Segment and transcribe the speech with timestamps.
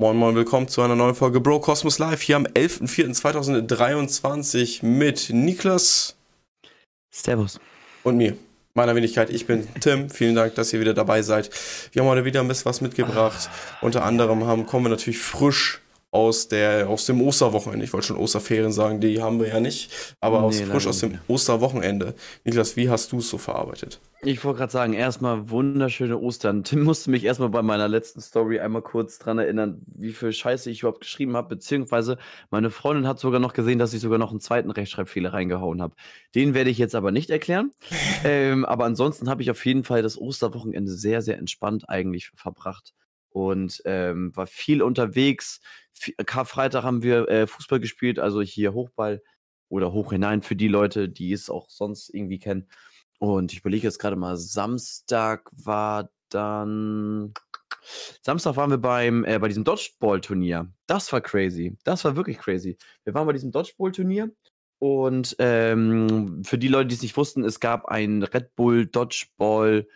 [0.00, 6.14] Moin Moin, willkommen zu einer neuen Folge Bro Cosmos Live hier am 11.04.2023 mit Niklas.
[7.10, 7.58] Servus.
[8.04, 8.36] Und mir,
[8.74, 9.28] meiner Wenigkeit.
[9.28, 10.08] Ich bin Tim.
[10.08, 11.50] Vielen Dank, dass ihr wieder dabei seid.
[11.90, 13.50] Wir haben heute wieder ein bisschen was mitgebracht.
[13.80, 15.80] Unter anderem haben, kommen wir natürlich frisch
[16.10, 17.84] aus, der, aus dem Osterwochenende.
[17.84, 21.00] Ich wollte schon Osterferien sagen, die haben wir ja nicht, aber nee, aus, frisch aus
[21.00, 22.14] dem Osterwochenende.
[22.44, 24.00] Niklas, wie hast du es so verarbeitet?
[24.22, 26.64] Ich wollte gerade sagen, erstmal wunderschöne Ostern.
[26.64, 30.70] Tim musste mich erstmal bei meiner letzten Story einmal kurz dran erinnern, wie viel Scheiße
[30.70, 32.16] ich überhaupt geschrieben habe, beziehungsweise
[32.50, 35.94] meine Freundin hat sogar noch gesehen, dass ich sogar noch einen zweiten Rechtschreibfehler reingehauen habe.
[36.34, 37.72] Den werde ich jetzt aber nicht erklären.
[38.24, 42.94] ähm, aber ansonsten habe ich auf jeden Fall das Osterwochenende sehr, sehr entspannt eigentlich verbracht
[43.46, 45.60] und ähm, war viel unterwegs.
[46.26, 49.22] Karfreitag haben wir äh, Fußball gespielt, also hier Hochball
[49.68, 52.68] oder hoch hinein für die Leute, die es auch sonst irgendwie kennen.
[53.18, 57.34] Und ich überlege jetzt gerade mal, Samstag war dann.
[58.22, 60.70] Samstag waren wir beim, äh, bei diesem Dodgeball-Turnier.
[60.86, 61.76] Das war crazy.
[61.84, 62.76] Das war wirklich crazy.
[63.04, 64.30] Wir waren bei diesem Dodgeball-Turnier
[64.78, 69.88] und ähm, für die Leute, die es nicht wussten, es gab ein Red Bull Dodgeball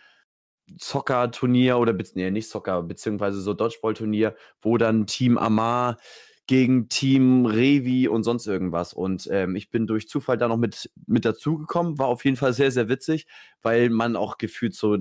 [0.79, 5.97] Soccer-Turnier oder nee, nicht Soccer, beziehungsweise so Dodgeball-Turnier, wo dann Team Amar
[6.45, 8.93] gegen Team Revi und sonst irgendwas.
[8.93, 11.97] Und ähm, ich bin durch Zufall da noch mit, mit dazugekommen.
[11.97, 13.27] War auf jeden Fall sehr, sehr witzig,
[13.61, 14.97] weil man auch gefühlt so,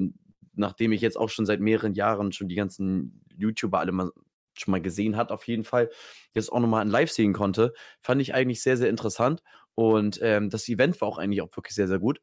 [0.55, 4.11] nachdem ich jetzt auch schon seit mehreren Jahren schon die ganzen YouTuber alle mal
[4.55, 5.91] schon mal gesehen hat, auf jeden Fall,
[6.35, 9.43] jetzt auch nochmal in Live sehen konnte, fand ich eigentlich sehr, sehr interessant.
[9.75, 12.21] Und ähm, das Event war auch eigentlich auch wirklich sehr, sehr gut.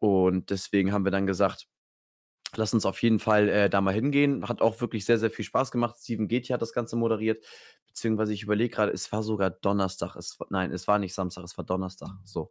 [0.00, 1.68] Und deswegen haben wir dann gesagt,
[2.56, 4.48] Lass uns auf jeden Fall äh, da mal hingehen.
[4.48, 5.96] Hat auch wirklich sehr, sehr viel Spaß gemacht.
[5.98, 7.44] Steven Getty hat das Ganze moderiert.
[7.86, 10.16] Beziehungsweise ich überlege gerade, es war sogar Donnerstag.
[10.16, 12.10] Es, nein, es war nicht Samstag, es war Donnerstag.
[12.24, 12.50] So.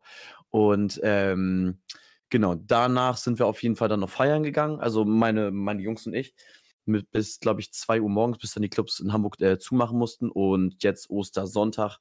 [0.50, 1.80] Und ähm,
[2.30, 4.80] genau, danach sind wir auf jeden Fall dann noch feiern gegangen.
[4.80, 6.36] Also meine, meine Jungs und ich.
[6.86, 9.98] Mit bis, glaube ich, 2 Uhr morgens, bis dann die Clubs in Hamburg äh, zumachen
[9.98, 10.30] mussten.
[10.30, 12.00] Und jetzt Ostersonntag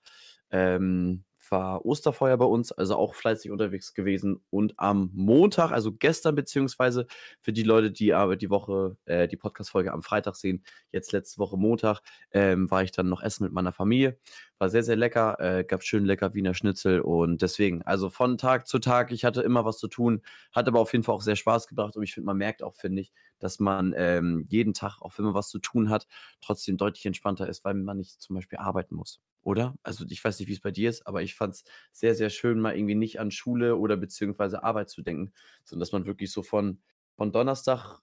[0.51, 4.41] ähm, war Osterfeuer bei uns, also auch fleißig unterwegs gewesen.
[4.51, 7.07] Und am Montag, also gestern, beziehungsweise
[7.41, 11.39] für die Leute, die aber die Woche, äh, die Podcast-Folge am Freitag sehen, jetzt letzte
[11.39, 12.01] Woche Montag,
[12.33, 14.19] ähm, war ich dann noch essen mit meiner Familie.
[14.59, 18.67] War sehr, sehr lecker, äh, gab schön lecker Wiener Schnitzel und deswegen, also von Tag
[18.67, 20.23] zu Tag, ich hatte immer was zu tun,
[20.53, 22.75] hat aber auf jeden Fall auch sehr Spaß gebracht und ich finde, man merkt auch,
[22.75, 26.07] finde ich, dass man ähm, jeden Tag, auch wenn man was zu tun hat,
[26.41, 29.77] trotzdem deutlich entspannter ist, weil man nicht zum Beispiel arbeiten muss oder?
[29.85, 32.31] Also ich weiß nicht, wie es bei dir ist, aber ich fand es sehr, sehr
[32.31, 35.33] schön, mal irgendwie nicht an Schule oder beziehungsweise Arbeit zu denken,
[35.65, 36.81] sondern dass man wirklich so von,
[37.17, 38.01] von Donnerstag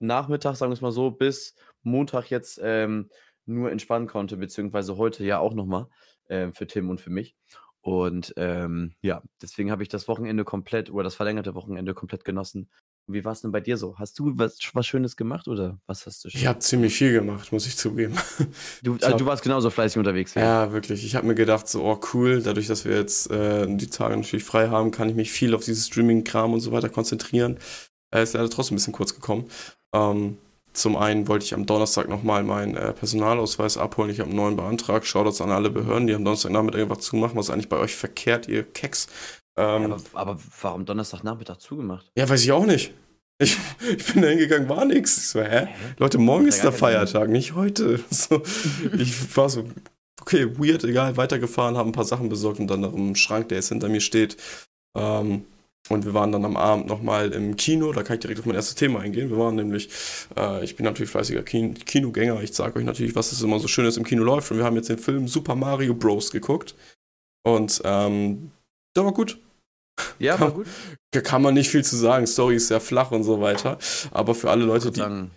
[0.00, 1.54] Nachmittag, sagen wir es mal so, bis
[1.84, 3.10] Montag jetzt ähm,
[3.46, 5.86] nur entspannen konnte, beziehungsweise heute ja auch nochmal
[6.26, 7.36] äh, für Tim und für mich.
[7.82, 12.68] Und ähm, ja, deswegen habe ich das Wochenende komplett oder das verlängerte Wochenende komplett genossen
[13.06, 13.98] wie war es denn bei dir so?
[13.98, 16.40] Hast du was, was Schönes gemacht oder was hast du schon?
[16.40, 18.14] Ich habe ziemlich viel gemacht, muss ich zugeben.
[18.82, 20.34] Du, also, hab, du warst genauso fleißig unterwegs.
[20.34, 21.04] Ja, ja wirklich.
[21.04, 24.44] Ich habe mir gedacht, so, oh cool, dadurch, dass wir jetzt äh, die Tage natürlich
[24.44, 27.58] frei haben, kann ich mich viel auf dieses Streaming-Kram und so weiter konzentrieren.
[28.14, 29.48] Äh, ist leider trotzdem ein bisschen kurz gekommen.
[29.92, 30.38] Ähm,
[30.72, 34.10] zum einen wollte ich am Donnerstag nochmal meinen äh, Personalausweis abholen.
[34.10, 35.06] Ich habe einen neuen beantragt.
[35.06, 37.36] Shoutouts an alle Behörden, die am Donnerstagnachmittag irgendwas zumachen.
[37.36, 39.08] Was ist eigentlich bei euch verkehrt, ihr Keks?
[39.56, 42.10] Ähm, ja, aber, aber, warum Donnerstagnachmittag zugemacht?
[42.16, 42.92] Ja, weiß ich auch nicht.
[43.38, 43.56] Ich,
[43.96, 45.18] ich bin da hingegangen, war nix.
[45.18, 45.68] Ich so, hä?
[45.98, 48.00] Leute, morgen ist der Feiertag, nicht heute.
[48.10, 48.42] So,
[48.96, 49.64] ich war so,
[50.20, 53.58] okay, weird, egal, weitergefahren, habe ein paar Sachen besorgt und dann noch im Schrank, der
[53.58, 54.36] jetzt hinter mir steht.
[54.96, 55.44] Ähm,
[55.88, 58.54] und wir waren dann am Abend nochmal im Kino, da kann ich direkt auf mein
[58.54, 59.30] erstes Thema eingehen.
[59.30, 59.88] Wir waren nämlich,
[60.36, 63.68] äh, ich bin natürlich fleißiger Kin Kinogänger, ich sage euch natürlich, was es immer so
[63.68, 64.50] Schönes im Kino läuft.
[64.50, 66.30] Und wir haben jetzt den Film Super Mario Bros.
[66.30, 66.74] geguckt.
[67.44, 68.52] Und ähm,
[68.96, 69.38] der war gut.
[70.18, 70.66] Ja, kann, war gut.
[71.24, 72.26] Kann man nicht viel zu sagen.
[72.26, 73.78] Story ist sehr flach und so weiter.
[74.12, 75.00] Aber für alle Leute, die.
[75.00, 75.32] Sagen.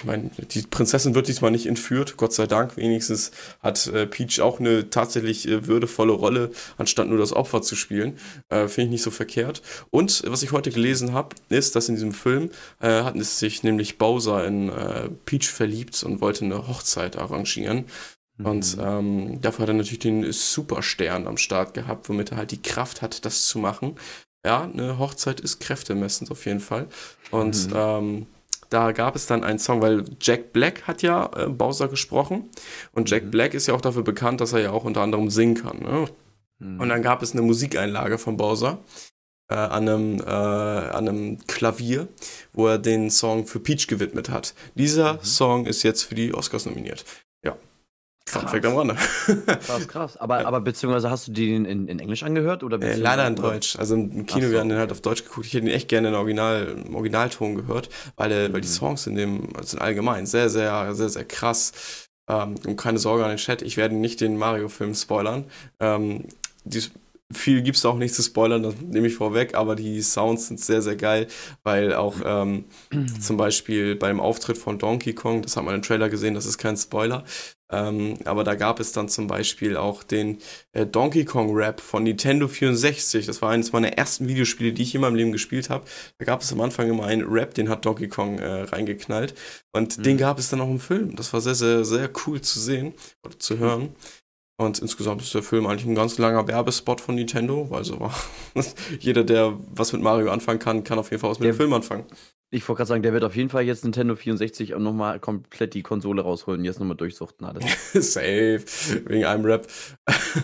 [0.00, 2.76] Ich meine, die Prinzessin wird diesmal nicht entführt, Gott sei Dank.
[2.76, 7.74] Wenigstens hat äh, Peach auch eine tatsächlich äh, würdevolle Rolle, anstatt nur das Opfer zu
[7.74, 8.16] spielen.
[8.48, 9.60] Äh, Finde ich nicht so verkehrt.
[9.90, 12.50] Und was ich heute gelesen habe, ist, dass in diesem Film
[12.80, 17.86] äh, hat es sich nämlich Bowser in äh, Peach verliebt und wollte eine Hochzeit arrangieren.
[18.40, 18.82] Und mhm.
[18.84, 23.02] ähm, dafür hat er natürlich den Superstern am Start gehabt, womit er halt die Kraft
[23.02, 23.96] hat, das zu machen.
[24.46, 26.86] Ja, eine Hochzeit ist kräftemessend auf jeden Fall.
[27.32, 27.76] Und mhm.
[27.76, 28.26] ähm,
[28.70, 32.50] da gab es dann einen Song, weil Jack Black hat ja äh, Bowser gesprochen.
[32.92, 33.30] Und Jack mhm.
[33.30, 35.78] Black ist ja auch dafür bekannt, dass er ja auch unter anderem singen kann.
[35.80, 36.08] Ne?
[36.58, 36.80] Mhm.
[36.80, 38.78] Und dann gab es eine Musikeinlage von Bowser.
[39.50, 42.08] Äh, an, einem, äh, an einem Klavier,
[42.52, 44.54] wo er den Song für Peach gewidmet hat.
[44.74, 45.22] Dieser mhm.
[45.22, 47.06] Song ist jetzt für die Oscars nominiert.
[48.28, 48.96] Funfact am Rande.
[49.66, 50.16] Krass, krass.
[50.16, 52.62] Aber, aber beziehungsweise hast du den in, in Englisch angehört?
[52.62, 53.76] Oder äh, leider in Deutsch.
[53.76, 54.52] Also im Kino, so.
[54.52, 55.46] wir haben den halt auf Deutsch geguckt.
[55.46, 58.52] Ich hätte ihn echt gerne in Original, im Originalton gehört, weil, mhm.
[58.52, 58.72] weil die mhm.
[58.72, 62.08] Songs in dem sind allgemein sehr, sehr, sehr, sehr krass.
[62.28, 65.44] Ähm, und keine Sorge an den Chat, ich werde nicht den Mario-Film spoilern.
[65.80, 66.24] Ähm,
[66.64, 66.82] die,
[67.32, 70.60] viel gibt es auch nicht zu spoilern, das nehme ich vorweg, aber die Sounds sind
[70.60, 71.26] sehr, sehr geil,
[71.62, 72.64] weil auch ähm,
[73.20, 76.58] zum Beispiel beim Auftritt von Donkey Kong, das hat man im Trailer gesehen, das ist
[76.58, 77.24] kein Spoiler,
[77.70, 80.38] ähm, aber da gab es dann zum Beispiel auch den
[80.72, 83.26] äh, Donkey Kong Rap von Nintendo 64.
[83.26, 85.84] Das war eines meiner ersten Videospiele, die ich in meinem Leben gespielt habe.
[86.18, 89.34] Da gab es am Anfang immer einen Rap, den hat Donkey Kong äh, reingeknallt.
[89.72, 90.02] Und mhm.
[90.02, 91.14] den gab es dann auch im Film.
[91.16, 93.90] Das war sehr, sehr, sehr cool zu sehen oder zu hören.
[94.60, 97.68] Und insgesamt ist der Film eigentlich ein ganz langer Werbespot von Nintendo.
[97.70, 98.10] Also
[99.00, 101.56] jeder, der was mit Mario anfangen kann, kann auf jeden Fall was mit der, dem
[101.56, 102.04] Film anfangen.
[102.50, 105.74] Ich wollte gerade sagen, der wird auf jeden Fall jetzt Nintendo 64 auch nochmal komplett
[105.74, 107.64] die Konsole rausholen, jetzt nochmal durchsuchten alles.
[107.92, 108.62] Safe,
[109.04, 109.66] wegen einem Rap.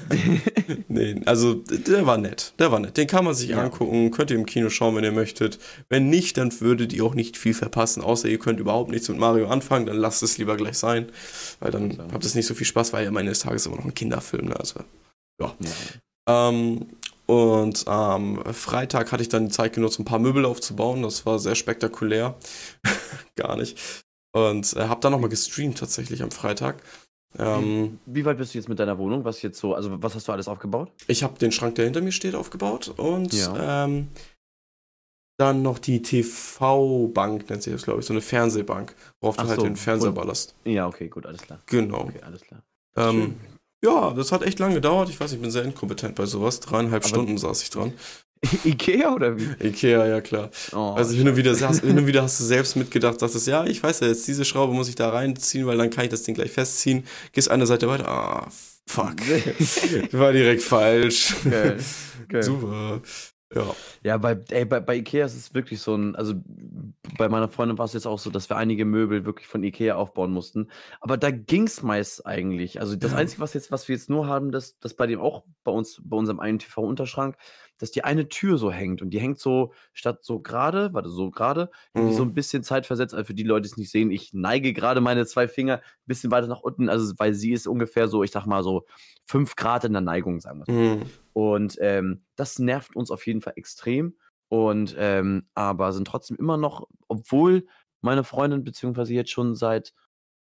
[0.88, 2.98] nee, also der war nett, der war nett.
[2.98, 3.62] Den kann man sich ja.
[3.62, 5.58] angucken, könnt ihr im Kino schauen, wenn ihr möchtet.
[5.88, 9.18] Wenn nicht, dann würdet ihr auch nicht viel verpassen, außer ihr könnt überhaupt nichts mit
[9.18, 11.06] Mario anfangen, dann lasst es lieber gleich sein,
[11.60, 12.04] weil dann ja.
[12.12, 14.48] habt ihr nicht so viel Spaß, weil am Ende des Tages immer noch ein Kinderfilm,
[14.48, 14.60] ne?
[14.60, 14.80] also
[15.40, 15.54] ja.
[15.58, 15.70] ja.
[16.26, 16.86] Ähm,
[17.26, 21.02] und am Freitag hatte ich dann die Zeit genutzt, ein paar Möbel aufzubauen.
[21.02, 22.34] Das war sehr spektakulär.
[23.36, 24.04] Gar nicht.
[24.32, 26.82] Und äh, habe dann nochmal gestreamt tatsächlich am Freitag.
[27.38, 29.24] Ähm, Wie weit bist du jetzt mit deiner Wohnung?
[29.24, 30.92] Was jetzt so, also was hast du alles aufgebaut?
[31.06, 33.84] Ich habe den Schrank, der hinter mir steht, aufgebaut und ja.
[33.84, 34.08] ähm,
[35.36, 39.48] dann noch die TV-Bank, nennt sich das, glaube ich, so eine Fernsehbank, worauf Ach du
[39.48, 40.54] halt so, den Fernseher ballerst.
[40.64, 41.60] Ja, okay, gut, alles klar.
[41.66, 42.02] Genau.
[42.02, 42.62] Okay, alles klar.
[42.96, 43.34] Ähm,
[43.84, 45.10] ja, das hat echt lange gedauert.
[45.10, 46.60] Ich weiß, ich bin sehr inkompetent bei sowas.
[46.60, 47.92] Dreieinhalb Aber Stunden saß ich dran.
[48.64, 49.48] Ikea oder wie?
[49.66, 50.50] Ikea, ja klar.
[50.72, 53.82] Oh, also hin und, wieder, hin und wieder hast du selbst mitgedacht, sagst ja, ich
[53.82, 56.34] weiß ja jetzt, diese Schraube muss ich da reinziehen, weil dann kann ich das Ding
[56.34, 57.04] gleich festziehen.
[57.32, 58.48] Gehst eine Seite weiter, ah,
[58.86, 59.16] fuck.
[60.12, 61.36] War direkt falsch.
[61.48, 61.78] Geil.
[62.28, 62.42] Geil.
[62.42, 63.00] Super.
[63.54, 63.74] Ja.
[64.02, 66.34] Ja, bei, ey, bei, bei Ikea ist es wirklich so ein, also
[67.16, 69.94] bei meiner Freundin war es jetzt auch so, dass wir einige Möbel wirklich von Ikea
[69.94, 70.68] aufbauen mussten.
[71.00, 72.80] Aber da ging es meist eigentlich.
[72.80, 73.18] Also das ja.
[73.18, 76.00] Einzige, was jetzt, was wir jetzt nur haben, das, das bei dem auch bei uns,
[76.04, 77.36] bei unserem einen TV-Unterschrank,
[77.78, 81.30] dass die eine Tür so hängt und die hängt so statt so gerade, warte, so
[81.30, 82.12] gerade, mhm.
[82.12, 83.14] so ein bisschen zeitversetzt.
[83.14, 86.06] Also für die Leute, die es nicht sehen, ich neige gerade meine zwei Finger ein
[86.06, 88.86] bisschen weiter nach unten, also weil sie ist ungefähr so, ich sag mal so
[89.26, 91.02] fünf Grad in der Neigung, sagen wir mhm.
[91.32, 94.14] Und ähm, das nervt uns auf jeden Fall extrem.
[94.48, 97.66] Und ähm, aber sind trotzdem immer noch, obwohl
[98.02, 99.94] meine Freundin beziehungsweise jetzt schon seit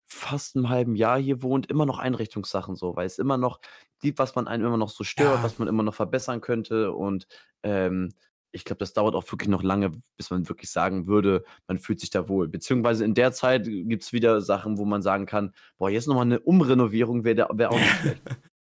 [0.06, 3.60] fast einem halben Jahr hier wohnt, immer noch Einrichtungssachen so, weil es immer noch
[4.00, 5.42] gibt, was man einem immer noch so stört, ja.
[5.42, 6.92] was man immer noch verbessern könnte.
[6.92, 7.26] Und
[7.62, 8.10] ähm,
[8.52, 12.00] ich glaube, das dauert auch wirklich noch lange, bis man wirklich sagen würde, man fühlt
[12.00, 12.48] sich da wohl.
[12.48, 16.26] Beziehungsweise in der Zeit gibt es wieder Sachen, wo man sagen kann, boah, jetzt nochmal
[16.26, 18.22] eine Umrenovierung wäre wär auch nicht schlecht.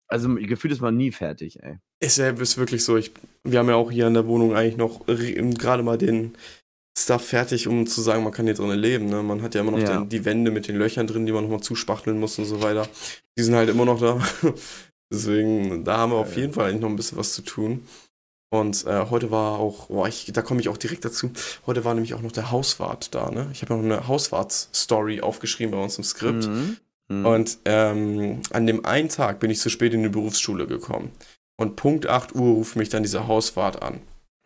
[0.09, 1.79] Also gefühlt ist man nie fertig, ey.
[1.99, 2.95] Ist ja ist wirklich so.
[2.95, 3.11] Ich,
[3.43, 6.37] wir haben ja auch hier in der Wohnung eigentlich noch gerade mal den
[6.97, 9.05] Stuff fertig, um zu sagen, man kann hier drinnen leben.
[9.05, 9.21] Ne?
[9.21, 9.99] Man hat ja immer noch ja.
[9.99, 12.87] den, die Wände mit den Löchern drin, die man nochmal zuspachteln muss und so weiter.
[13.37, 14.19] Die sind halt immer noch da.
[15.13, 17.87] Deswegen, da haben wir auf jeden Fall eigentlich noch ein bisschen was zu tun.
[18.49, 21.31] Und äh, heute war auch, boah, ich, da komme ich auch direkt dazu.
[21.65, 23.49] Heute war nämlich auch noch der Hauswart da, ne?
[23.51, 26.47] Ich habe noch eine Hauswart-Story aufgeschrieben bei uns im Skript.
[26.47, 26.77] Mhm.
[27.09, 27.25] Mhm.
[27.25, 31.11] Und ähm, an dem einen Tag bin ich zu spät in die Berufsschule gekommen.
[31.57, 33.99] Und Punkt 8 Uhr ruft mich dann dieser Hauswart an.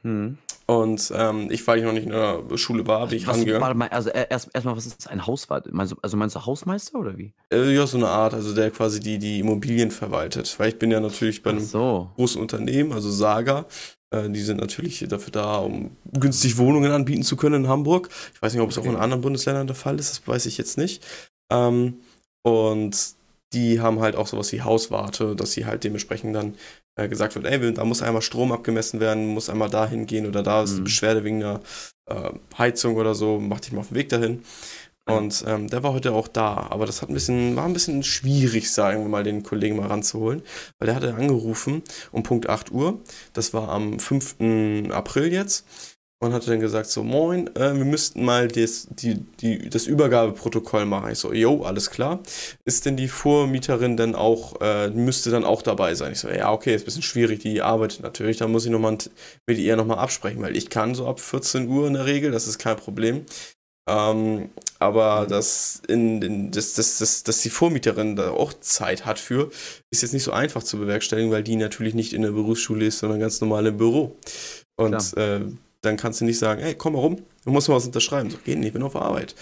[0.04, 0.38] Mhm.
[0.72, 3.62] Und ähm, ich, weil ich noch nicht in der Schule war, bin ich was, rangegangen.
[3.62, 5.68] Warte mal, also erstmal, erst was ist ein Hauswart?
[5.74, 7.34] Meinst du, also meinst du Hausmeister oder wie?
[7.52, 10.58] Äh, ja, so eine Art, also der quasi die, die Immobilien verwaltet.
[10.58, 12.10] Weil ich bin ja natürlich bei einem so.
[12.16, 13.66] großen Unternehmen, also Saga.
[14.12, 18.08] Äh, die sind natürlich dafür da, um günstig Wohnungen anbieten zu können in Hamburg.
[18.34, 18.88] Ich weiß nicht, ob es okay.
[18.88, 21.04] auch in anderen Bundesländern der Fall ist, das weiß ich jetzt nicht.
[21.52, 21.96] Ähm,
[22.44, 22.96] und
[23.54, 26.56] die haben halt auch sowas wie Hauswarte, dass sie halt dementsprechend dann
[26.96, 30.44] äh, gesagt wird, ey, da muss einmal Strom abgemessen werden, muss einmal dahin gehen oder
[30.44, 30.84] da ist eine mhm.
[30.86, 31.62] Beschwerde wegen einer
[32.08, 34.44] äh, Heizung oder so, mach dich mal auf den Weg dahin.
[35.08, 38.04] Und ähm, der war heute auch da, aber das hat ein bisschen, war ein bisschen
[38.04, 40.44] schwierig, sagen wir mal, den Kollegen mal ranzuholen,
[40.78, 41.82] weil der hatte angerufen
[42.12, 43.00] um Punkt 8 Uhr,
[43.34, 44.36] das war am 5.
[44.92, 45.66] April jetzt,
[46.22, 50.86] und hatte dann gesagt so, moin, äh, wir müssten mal das, die, die, das Übergabeprotokoll
[50.86, 51.12] machen.
[51.12, 52.20] Ich so, jo, alles klar.
[52.64, 56.12] Ist denn die Vormieterin dann auch, äh, müsste dann auch dabei sein?
[56.12, 58.98] Ich so, ja, okay, ist ein bisschen schwierig, die arbeitet natürlich, da muss ich nochmal
[59.48, 62.48] mit ihr nochmal absprechen, weil ich kann so ab 14 Uhr in der Regel, das
[62.48, 63.26] ist kein Problem.
[63.90, 65.28] Ähm, aber mhm.
[65.30, 69.50] dass, in, in, dass, dass, dass, dass die Vormieterin da auch Zeit hat für,
[69.90, 73.00] ist jetzt nicht so einfach zu bewerkstelligen, weil die natürlich nicht in der Berufsschule ist,
[73.00, 74.20] sondern ganz normal im Büro.
[74.78, 75.42] Und äh,
[75.82, 78.30] dann kannst du nicht sagen, ey, komm mal rum, du musst mal was unterschreiben.
[78.30, 79.36] So, geht nicht, ich bin auf Arbeit.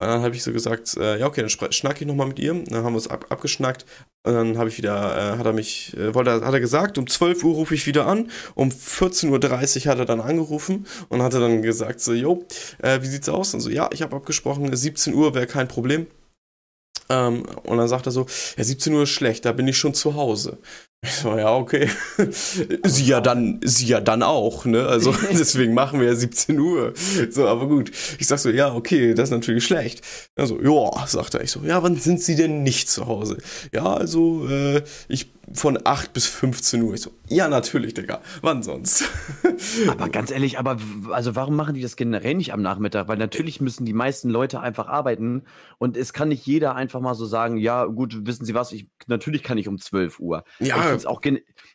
[0.00, 2.54] Und dann habe ich so gesagt, äh, ja, okay, dann schnack ich nochmal mit ihr.
[2.54, 3.84] Dann haben wir es ab abgeschnackt.
[4.22, 7.08] Und dann habe ich wieder, äh, hat er mich, äh, wollte, hat er gesagt, um
[7.08, 8.30] 12 Uhr rufe ich wieder an.
[8.54, 12.46] Um 14.30 Uhr hat er dann angerufen und hatte dann gesagt, so, jo,
[12.80, 13.54] äh, wie sieht's aus?
[13.54, 16.06] Und so, ja, ich habe abgesprochen, 17 Uhr wäre kein Problem.
[17.08, 18.26] Ähm, und dann sagt er so,
[18.56, 20.58] ja, 17 Uhr ist schlecht, da bin ich schon zu Hause.
[21.00, 21.88] Ich so, ja, okay.
[22.84, 24.86] sie ja dann, sie ja dann auch, ne?
[24.86, 26.92] Also deswegen machen wir ja 17 Uhr.
[27.30, 27.92] So, aber gut.
[28.18, 30.02] Ich sag so, ja, okay, das ist natürlich schlecht.
[30.34, 31.42] Also, ja, sagt er.
[31.42, 33.38] Ich so, ja, wann sind sie denn nicht zu Hause?
[33.72, 36.94] Ja, also, äh, ich von 8 bis 15 Uhr.
[36.94, 38.20] Ich so, ja, natürlich, Digga.
[38.42, 39.04] Wann sonst?
[39.88, 40.78] aber ganz ehrlich, aber
[41.10, 43.08] also warum machen die das generell nicht am Nachmittag?
[43.08, 45.42] Weil natürlich müssen die meisten Leute einfach arbeiten
[45.78, 48.88] und es kann nicht jeder einfach mal so sagen, ja, gut, wissen Sie was, ich,
[49.06, 50.44] natürlich kann ich um 12 Uhr.
[50.58, 50.76] Ja.
[50.76, 51.20] Ich finde es auch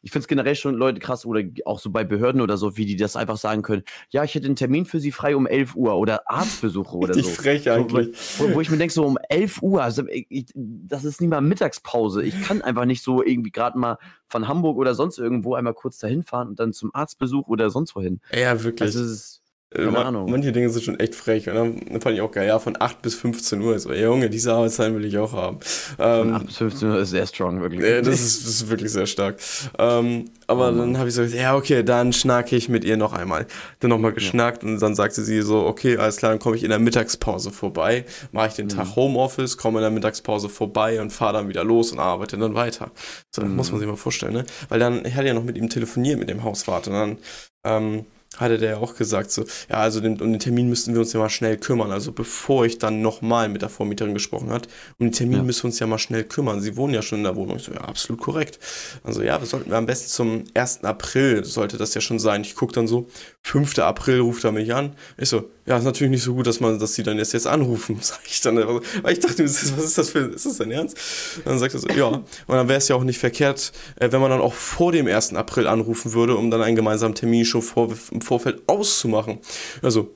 [0.04, 2.98] ich find's generell schon Leute krass oder auch so bei Behörden oder so, wie die
[2.98, 5.96] das einfach sagen können, ja, ich hätte einen Termin für Sie frei um 11 Uhr
[5.96, 7.24] oder Arztbesuche oder so.
[7.24, 8.10] frech eigentlich.
[8.38, 11.40] Wo, wo, ich mir denke, so um 11 Uhr, also ich, das ist nicht mal
[11.40, 12.22] Mittagspause.
[12.22, 16.00] Ich kann einfach nicht so irgendwie gerade mal von Hamburg oder sonst irgendwo einmal kurz
[16.00, 18.20] dahin fahren und dann zum Arztbesuch oder sonst wohin.
[18.34, 18.88] Ja, wirklich.
[18.88, 19.43] Also, ist, äh,
[19.74, 20.30] keine Ahnung.
[20.30, 21.50] Manche Dinge sind schon echt frech.
[21.50, 23.78] Und dann fand ich auch geil, ja, von 8 bis 15 Uhr.
[23.80, 25.60] So, Junge, diese Arbeitszeit will ich auch haben.
[26.00, 27.82] Ähm, von 8 bis 15 Uhr ist sehr strong, wirklich.
[27.82, 29.38] Äh, das, ist, das ist wirklich sehr stark.
[29.78, 32.98] Ähm, aber oh dann habe ich so gesagt, ja, okay, dann schnacke ich mit ihr
[32.98, 33.48] noch einmal.
[33.80, 34.70] Dann nochmal geschnackt ja.
[34.70, 38.06] und dann sagte sie so, okay, alles klar, dann komme ich in der Mittagspause vorbei,
[38.32, 38.72] mache ich den mhm.
[38.72, 42.56] Tag Homeoffice, komme in der Mittagspause vorbei und fahre dann wieder los und arbeite dann
[42.56, 42.92] weiter.
[43.32, 43.56] So, mhm.
[43.56, 44.46] muss man sich mal vorstellen, ne?
[44.70, 47.18] Weil dann, ich hatte ja noch mit ihm telefoniert, mit dem Hauswart und dann,
[47.66, 48.06] ähm,
[48.38, 51.14] hatte der ja auch gesagt, so, ja, also den, um den Termin müssten wir uns
[51.14, 51.92] ja mal schnell kümmern.
[51.92, 54.68] Also bevor ich dann nochmal mit der Vormieterin gesprochen hat,
[55.00, 55.44] um den Termin ja.
[55.44, 56.62] müssen wir uns ja mal schnell kümmern.
[56.62, 57.58] Sie wohnen ja schon in der Wohnung.
[57.58, 58.60] Ich so, ja, absolut korrekt.
[59.04, 60.84] Also ja, wir sollten wir am besten zum 1.
[60.84, 62.42] April sollte das ja schon sein.
[62.42, 63.08] Ich gucke dann so,
[63.46, 63.78] 5.
[63.80, 64.96] April ruft er mich an.
[65.18, 67.46] Ich so, ja, ist natürlich nicht so gut, dass man, dass sie dann jetzt jetzt
[67.46, 68.56] anrufen, sag ich dann.
[68.58, 70.98] Weil ich dachte, was ist das für, ist das denn ernst?
[71.38, 72.06] Und dann sagt er so, ja.
[72.08, 75.08] Und dann wäre es ja auch nicht verkehrt, äh, wenn man dann auch vor dem
[75.08, 75.34] 1.
[75.34, 79.40] April anrufen würde, um dann einen gemeinsamen Termin schon vor, im Vorfeld auszumachen.
[79.82, 80.10] Also,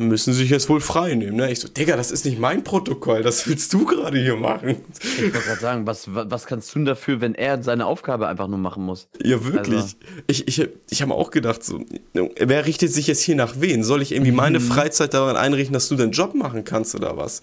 [0.00, 1.36] müssen sich jetzt wohl frei nehmen.
[1.36, 1.50] Ne?
[1.50, 4.76] Ich so, Digga, das ist nicht mein Protokoll, das willst du gerade hier machen.
[5.02, 8.48] Ich wollte gerade sagen, was, was kannst du denn dafür, wenn er seine Aufgabe einfach
[8.48, 9.08] nur machen muss?
[9.22, 9.80] Ja, wirklich.
[9.80, 9.96] Also.
[10.26, 13.82] Ich, ich, ich habe auch gedacht, so, wer richtet sich jetzt hier nach wen?
[13.82, 14.64] Soll ich irgendwie meine mhm.
[14.64, 17.42] Freizeit daran einrichten, dass du deinen Job machen kannst oder was?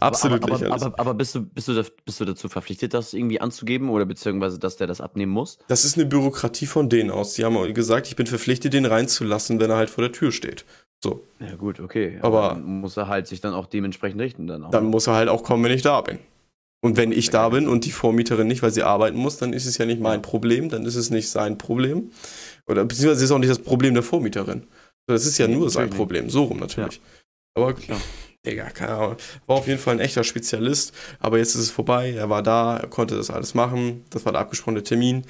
[0.00, 3.40] Absolut aber, aber, aber, aber, bist, du, bist, du, bist du dazu verpflichtet, das irgendwie
[3.40, 5.58] anzugeben oder beziehungsweise, dass der das abnehmen muss?
[5.68, 7.34] Das ist eine Bürokratie von denen aus.
[7.34, 10.64] Die haben gesagt, ich bin verpflichtet, den reinzulassen, wenn er halt vor der Tür steht.
[11.02, 11.24] So.
[11.40, 12.18] Ja, gut, okay.
[12.22, 14.46] Aber, muss er halt sich dann auch dementsprechend richten.
[14.46, 14.70] Dann, auch.
[14.70, 16.18] dann muss er halt auch kommen, wenn ich da bin.
[16.84, 19.66] Und wenn ich da bin und die Vormieterin nicht, weil sie arbeiten muss, dann ist
[19.66, 22.10] es ja nicht mein Problem, dann ist es nicht sein Problem.
[22.66, 24.66] Oder beziehungsweise ist es auch nicht das Problem der Vormieterin.
[25.06, 26.28] Das ist ja nur sein Problem.
[26.28, 26.96] So rum natürlich.
[26.96, 27.02] Ja.
[27.62, 28.00] Aber klar.
[28.44, 29.16] Digga, keine Ahnung.
[29.46, 32.12] War auf jeden Fall ein echter Spezialist, aber jetzt ist es vorbei.
[32.12, 34.04] Er war da, er konnte das alles machen.
[34.10, 35.24] Das war der abgesprochene Termin.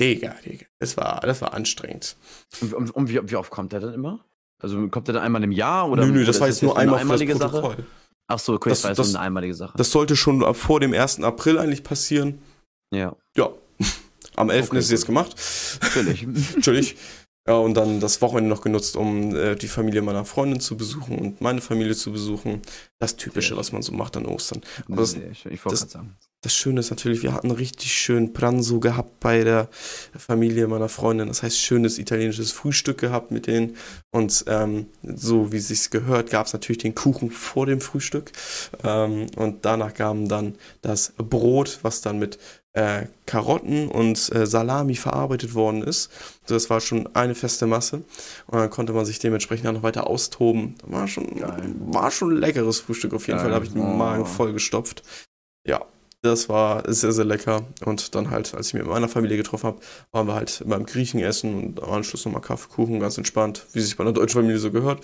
[0.00, 2.16] Digga, Digga, das war, das war anstrengend.
[2.60, 4.24] Und, und, und wie, wie, oft kommt er denn immer?
[4.62, 6.06] Also kommt er dann einmal im Jahr oder?
[6.06, 7.76] Nö, nö, das war jetzt nur einmal für das Protokoll.
[7.76, 7.86] Sache?
[8.28, 9.76] Ach so, okay, das, das war das, eine einmalige Sache.
[9.76, 11.22] Das sollte schon vor dem 1.
[11.22, 12.40] April eigentlich passieren.
[12.92, 13.14] Ja.
[13.36, 13.50] Ja.
[14.36, 14.68] Am 11.
[14.68, 15.34] Okay, ist es jetzt gemacht.
[15.82, 16.26] Natürlich.
[16.56, 16.96] Natürlich.
[17.46, 21.16] Ja, und dann das Wochenende noch genutzt, um äh, die Familie meiner Freundin zu besuchen
[21.18, 22.60] und meine Familie zu besuchen.
[22.98, 24.62] Das Typische, was man so macht an Ostern.
[24.86, 26.16] Aber das, ich, ich das, sagen.
[26.40, 29.68] das Schöne ist natürlich, wir hatten richtig schön Pranzo gehabt bei der
[30.16, 31.28] Familie meiner Freundin.
[31.28, 33.76] Das heißt, schönes italienisches Frühstück gehabt mit denen.
[34.10, 38.32] Und ähm, so wie es sich gehört, gab es natürlich den Kuchen vor dem Frühstück.
[38.82, 42.38] Ähm, und danach kam dann das Brot, was dann mit
[42.76, 46.10] äh, Karotten und äh, Salami verarbeitet worden ist.
[46.42, 48.04] Also das war schon eine feste Masse.
[48.46, 50.74] Und dann konnte man sich dementsprechend noch weiter austoben.
[50.84, 51.26] War schon,
[51.90, 53.14] war schon ein leckeres Frühstück.
[53.14, 53.46] Auf jeden Geil.
[53.46, 53.96] Fall habe ich den oh.
[53.96, 55.02] Magen voll gestopft.
[55.66, 55.86] Ja,
[56.20, 57.62] das war sehr, sehr lecker.
[57.86, 59.80] Und dann halt, als ich mich mit meiner Familie getroffen habe,
[60.12, 63.80] waren wir halt beim Griechen essen und am Anschluss nochmal Kaffee, Kuchen, ganz entspannt, wie
[63.80, 65.00] sich bei einer deutschen Familie so gehört.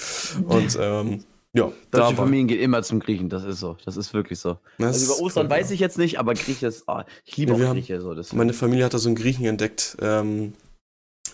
[0.47, 3.77] Und ähm, ja, Deutsche Familien gehen immer zum Griechen, das ist so.
[3.85, 4.59] Das ist wirklich so.
[4.79, 6.85] Das also über Ostern weiß ich jetzt nicht, aber Grieche ist.
[6.87, 8.01] Oh, ich liebe ja, auch Grieche.
[8.01, 9.97] So, meine Familie hat da so einen Griechen entdeckt.
[10.01, 10.55] Ähm,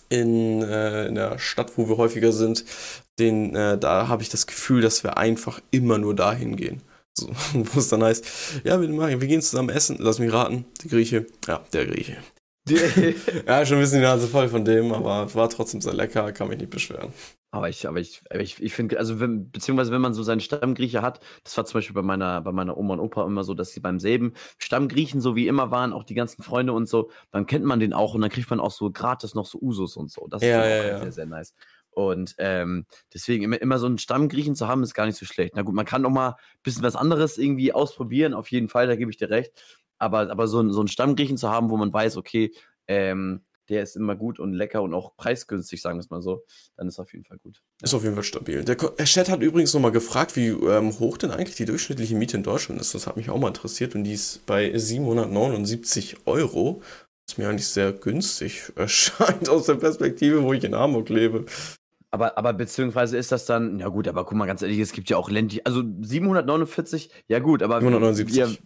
[0.09, 2.65] in, äh, in der Stadt, wo wir häufiger sind.
[3.19, 6.83] Den, äh, da habe ich das Gefühl, dass wir einfach immer nur dahin gehen.
[7.17, 9.97] So, wo es dann heißt, ja, wir, machen, wir gehen zusammen essen.
[9.99, 11.27] Lass mich raten, der Grieche.
[11.47, 12.17] Ja, der Grieche.
[13.47, 16.49] ja, schon ein bisschen die Nase voll von dem, aber war trotzdem sehr lecker, kann
[16.49, 17.13] mich nicht beschweren.
[17.51, 21.01] Aber ich, aber ich, ich, ich finde, also wenn, beziehungsweise wenn man so seinen Stammgrieche
[21.01, 23.71] hat, das war zum Beispiel bei meiner, bei meiner Oma und Opa immer so, dass
[23.71, 27.47] sie beim selben Stammgriechen so wie immer waren, auch die ganzen Freunde und so, dann
[27.47, 30.11] kennt man den auch und dann kriegt man auch so gratis noch so Usus und
[30.11, 30.27] so.
[30.29, 30.99] Das ja, ist ja, ja.
[31.01, 31.55] sehr, sehr nice.
[31.91, 32.85] Und ähm,
[33.15, 35.55] deswegen immer, immer so einen Stammgriechen zu haben, ist gar nicht so schlecht.
[35.57, 38.87] Na gut, man kann auch mal ein bisschen was anderes irgendwie ausprobieren, auf jeden Fall,
[38.87, 39.53] da gebe ich dir recht.
[39.99, 42.53] Aber, aber so, so einen Stammgriechen zu haben, wo man weiß, okay,
[42.87, 46.45] ähm, der ist immer gut und lecker und auch preisgünstig, sagen wir es mal so,
[46.77, 47.61] dann ist auf jeden Fall gut.
[47.83, 48.65] Ist auf jeden Fall stabil.
[48.65, 52.43] Der Chat hat übrigens nochmal gefragt, wie ähm, hoch denn eigentlich die durchschnittliche Miete in
[52.43, 52.95] Deutschland ist.
[52.95, 56.83] Das hat mich auch mal interessiert und die ist bei 779 Euro.
[57.29, 61.45] Was mir eigentlich sehr günstig erscheint aus der Perspektive, wo ich in Hamburg lebe.
[62.11, 65.11] Aber, aber beziehungsweise ist das dann, ja gut, aber guck mal ganz ehrlich, es gibt
[65.11, 68.35] ja auch ländlich, also 749, ja gut, aber 779.
[68.35, 68.57] Wir,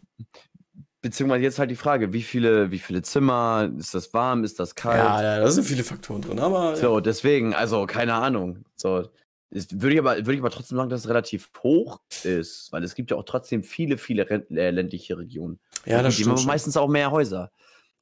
[1.03, 4.75] beziehungsweise jetzt halt die Frage, wie viele, wie viele Zimmer, ist das warm, ist das
[4.75, 4.99] kalt?
[4.99, 6.77] Ja, ja, da sind viele Faktoren drin, aber.
[6.77, 8.65] So, deswegen, also keine Ahnung.
[8.77, 9.09] So,
[9.51, 12.83] ist, würde, ich aber, würde ich aber trotzdem sagen, dass es relativ hoch ist, weil
[12.85, 15.61] es gibt ja auch trotzdem viele, viele äh, ländliche Regionen.
[15.85, 16.39] Ja, das die stimmt.
[16.39, 17.51] haben meistens auch mehr Häuser.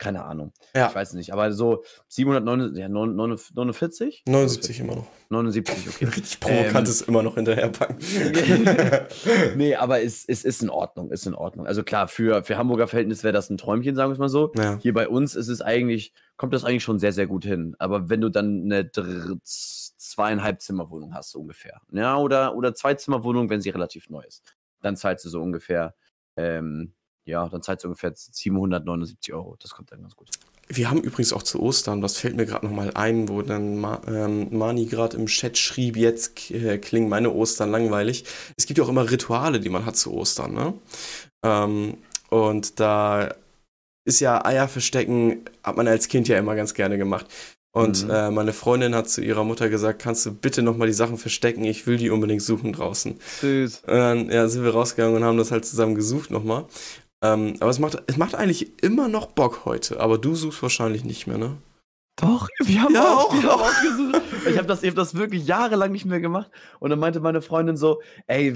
[0.01, 0.55] Keine Ahnung.
[0.75, 0.89] Ja.
[0.89, 4.23] Ich weiß nicht, aber so 749, ja, 49?
[4.27, 5.07] 79 immer noch.
[5.29, 6.05] 79, okay.
[6.17, 7.99] Richtig provokantes immer noch hinterherpacken.
[9.57, 11.67] nee, aber es, es ist in Ordnung, ist in Ordnung.
[11.67, 14.51] Also klar, für, für Hamburger Verhältnis wäre das ein Träumchen, sagen wir es mal so.
[14.57, 14.79] Ja.
[14.81, 17.77] Hier bei uns ist es eigentlich, kommt das eigentlich schon sehr, sehr gut hin.
[17.79, 21.83] Aber wenn du dann eine dr- zweieinhalb Zimmerwohnung hast, so ungefähr.
[21.93, 24.43] Ja, oder, oder zwei Zimmerwohnung, wenn sie relativ neu ist.
[24.81, 25.95] Dann zahlst du so ungefähr,
[26.39, 26.95] ähm,
[27.31, 29.57] ja, dann zahlst du ungefähr 779 Euro.
[29.61, 30.29] Das kommt dann ganz gut.
[30.69, 34.01] Wir haben übrigens auch zu Ostern, das fällt mir gerade nochmal ein, wo dann Ma
[34.07, 38.25] ähm, Mani gerade im Chat schrieb, jetzt äh, klingen meine Ostern langweilig.
[38.57, 40.75] Es gibt ja auch immer Rituale, die man hat zu Ostern, ne?
[41.45, 41.97] Ähm,
[42.29, 43.35] und da
[44.05, 47.27] ist ja Eier verstecken, hat man als Kind ja immer ganz gerne gemacht.
[47.73, 48.11] Und Mhm.
[48.11, 51.65] äh, meine Freundin hat zu ihrer Mutter gesagt, kannst du bitte nochmal die Sachen verstecken,
[51.65, 53.19] ich will die unbedingt suchen draußen.
[53.41, 53.83] Süß.
[53.87, 56.67] Und dann ja, sind wir rausgegangen und haben das halt zusammen gesucht nochmal.
[57.23, 60.01] Ähm, aber es macht, es macht eigentlich immer noch Bock heute.
[60.01, 61.59] Aber du suchst wahrscheinlich nicht mehr, ne?
[62.17, 64.23] Doch, wir haben Ja, auch, wir haben auch gesucht.
[64.49, 66.51] Ich habe das, ich hab das wirklich jahrelang nicht mehr gemacht.
[66.79, 68.55] Und dann meinte meine Freundin so, ey,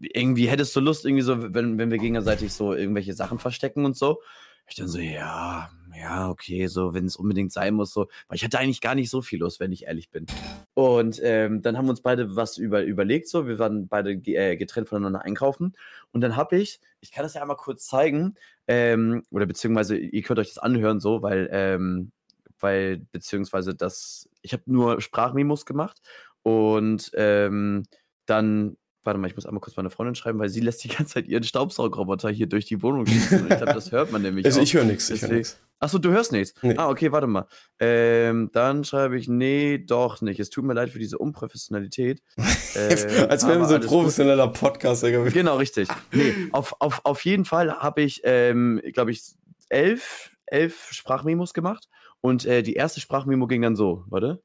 [0.00, 3.96] irgendwie hättest du Lust, irgendwie so, wenn, wenn wir gegenseitig so irgendwelche Sachen verstecken und
[3.96, 4.20] so.
[4.68, 8.08] Ich dann so, ja, ja, okay, so, wenn es unbedingt sein muss, so.
[8.28, 10.26] Weil ich hatte eigentlich gar nicht so viel Lust, wenn ich ehrlich bin.
[10.74, 13.46] Und ähm, dann haben wir uns beide was über, überlegt, so.
[13.46, 15.74] Wir waren beide äh, getrennt voneinander einkaufen.
[16.12, 18.34] Und dann habe ich, ich kann das ja einmal kurz zeigen,
[18.68, 22.12] ähm, oder beziehungsweise ihr könnt euch das anhören, so, weil, ähm,
[22.60, 26.00] weil, beziehungsweise das, ich habe nur Sprachmemos gemacht
[26.42, 27.84] und ähm,
[28.26, 31.14] dann, warte mal, ich muss einmal kurz meine Freundin schreiben, weil sie lässt die ganze
[31.14, 33.42] Zeit ihren Staubsaugroboter hier durch die Wohnung schießen.
[33.42, 34.64] Und ich glaube, das hört man nämlich Also auch.
[34.64, 35.58] ich höre nichts, ich nichts.
[35.78, 36.54] Achso, du hörst nichts.
[36.62, 36.74] Nee.
[36.76, 37.46] Ah, okay, warte mal.
[37.78, 40.40] Ähm, dann schreibe ich, nee, doch nicht.
[40.40, 42.22] Es tut mir leid für diese Unprofessionalität.
[42.78, 44.00] Ähm, Als wären wir aber so ein alles gut.
[44.00, 45.24] professioneller Podcast, Digga.
[45.30, 45.88] Genau, richtig.
[46.12, 49.22] Nee, auf, auf, auf jeden Fall habe ich, ähm, glaube ich,
[49.70, 51.88] elf, elf Sprachmemos gemacht.
[52.20, 54.42] Und äh, die erste Sprachmemo ging dann so, warte.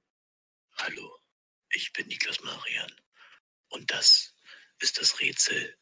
[0.77, 1.11] Hallo,
[1.73, 2.91] ich bin Niklas Marian
[3.69, 4.30] und das
[4.81, 5.77] ist das Rätsel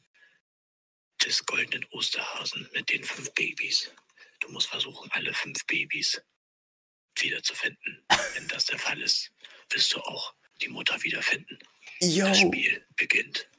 [1.26, 3.92] des goldenen Osterhasen mit den fünf Babys.
[4.40, 6.22] Du musst versuchen, alle fünf Babys
[7.18, 8.06] wiederzufinden.
[8.34, 9.32] Wenn das der Fall ist,
[9.70, 11.60] wirst du auch die Mutter wiederfinden.
[12.02, 12.28] Yo.
[12.28, 13.50] Das Spiel beginnt.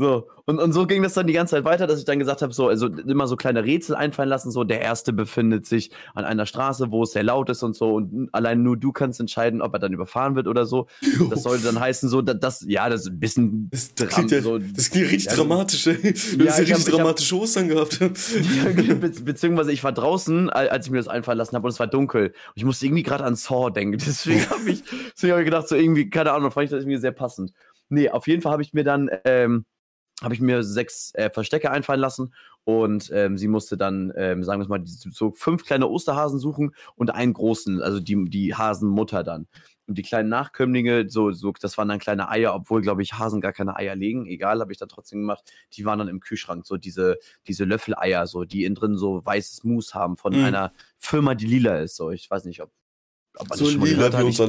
[0.00, 2.40] So, und, und so ging das dann die ganze Zeit weiter, dass ich dann gesagt
[2.40, 6.24] habe, so, also immer so kleine Rätsel einfallen lassen, so, der erste befindet sich an
[6.24, 9.60] einer Straße, wo es sehr laut ist und so, und allein nur du kannst entscheiden,
[9.60, 10.86] ob er dann überfahren wird oder so.
[11.28, 14.40] Das sollte dann heißen, so, dass das, ja, das ist ein bisschen Das klingt, ja,
[14.40, 15.96] so- das klingt richtig Ja, dramatisch, ey.
[16.00, 18.00] Du Ja, hast ja ich hab- richtig ich hab- dramatische Ostern gehabt.
[18.00, 21.72] Ja, be beziehungsweise ich war draußen, al- als ich mir das einfallen lassen habe und
[21.74, 22.28] es war dunkel.
[22.28, 23.98] Und ich musste irgendwie gerade an Saw denken.
[24.06, 24.82] Deswegen habe ich,
[25.14, 27.52] deswegen hab ich gedacht, so irgendwie, keine Ahnung, fand ich das irgendwie sehr passend.
[27.90, 29.66] Nee, auf jeden Fall habe ich mir dann, ähm,
[30.22, 34.60] habe ich mir sechs äh, Verstecke einfallen lassen und ähm, sie musste dann, ähm, sagen
[34.62, 39.46] wir mal, so fünf kleine Osterhasen suchen und einen großen, also die, die Hasenmutter dann.
[39.86, 43.40] Und die kleinen Nachkömmlinge, so, so, das waren dann kleine Eier, obwohl, glaube ich, Hasen
[43.40, 44.24] gar keine Eier legen.
[44.26, 45.42] Egal, habe ich dann trotzdem gemacht.
[45.72, 47.16] Die waren dann im Kühlschrank, so diese,
[47.48, 50.44] diese Löffeleier, so, die innen drin so weißes Mus haben von Mhm.
[50.44, 51.96] einer Firma, die lila ist.
[51.96, 52.70] So, ich weiß nicht, ob,
[53.36, 54.24] ob man so das schon mal gehört hat.
[54.24, 54.40] Ich,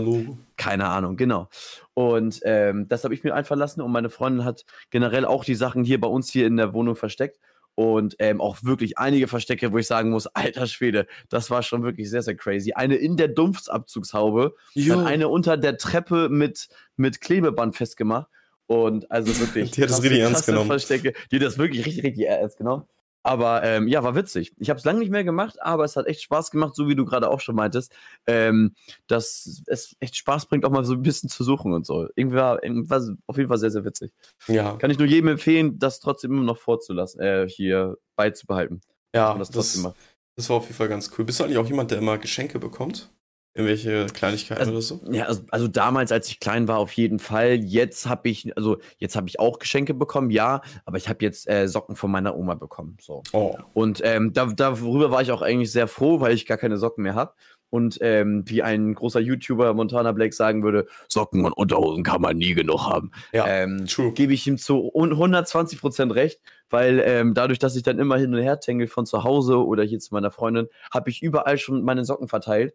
[0.57, 1.49] keine Ahnung, genau.
[1.93, 5.55] Und ähm, das habe ich mir einfach lassen und meine Freundin hat generell auch die
[5.55, 7.39] Sachen hier bei uns hier in der Wohnung versteckt.
[7.73, 11.83] Und ähm, auch wirklich einige Verstecke, wo ich sagen muss, alter Schwede, das war schon
[11.83, 12.73] wirklich sehr, sehr crazy.
[12.73, 14.95] Eine in der Dumpfsabzugshaube, Jo.
[14.95, 16.67] dann eine unter der Treppe mit,
[16.97, 18.27] mit Klebeband festgemacht.
[18.67, 19.71] Und also wirklich.
[19.71, 20.67] Die hat das richtig ernst genommen.
[20.67, 21.13] Verstecke.
[21.31, 22.83] Die hat das wirklich richtig, richtig ernst genommen.
[23.23, 24.53] Aber ähm, ja, war witzig.
[24.57, 26.95] Ich habe es lange nicht mehr gemacht, aber es hat echt Spaß gemacht, so wie
[26.95, 27.93] du gerade auch schon meintest,
[28.25, 28.73] ähm,
[29.07, 32.07] dass es echt Spaß bringt, auch mal so ein bisschen zu suchen und so.
[32.15, 34.11] Irgendwie war, war es auf jeden Fall sehr, sehr witzig.
[34.47, 38.81] Ja, Kann ich nur jedem empfehlen, das trotzdem immer noch vorzulassen, äh, hier beizubehalten.
[39.15, 39.83] ja das das,
[40.35, 41.25] das war auf jeden Fall ganz cool.
[41.25, 43.11] Bist du eigentlich auch jemand, der immer Geschenke bekommt?
[43.53, 45.01] Irgendwelche Kleinigkeiten Also- oder so?
[45.11, 47.55] Ja, also, also damals, als ich klein war, auf jeden Fall.
[47.55, 51.49] Jetzt habe ich, also jetzt habe ich auch Geschenke bekommen, ja, aber ich habe jetzt
[51.49, 52.97] äh, Socken von meiner Oma bekommen.
[53.01, 53.23] So.
[53.33, 53.57] Oh.
[53.73, 57.03] Und ähm, da, darüber war ich auch eigentlich sehr froh, weil ich gar keine Socken
[57.03, 57.33] mehr habe.
[57.69, 62.37] Und ähm, wie ein großer YouTuber Montana Blake sagen würde, Socken und Unterhosen kann man
[62.37, 63.11] nie genug haben.
[63.31, 68.17] Ja, ähm, Gebe ich ihm zu 120% recht, weil ähm, dadurch, dass ich dann immer
[68.17, 71.57] hin und her tängel von zu Hause oder hier zu meiner Freundin, habe ich überall
[71.57, 72.73] schon meine Socken verteilt.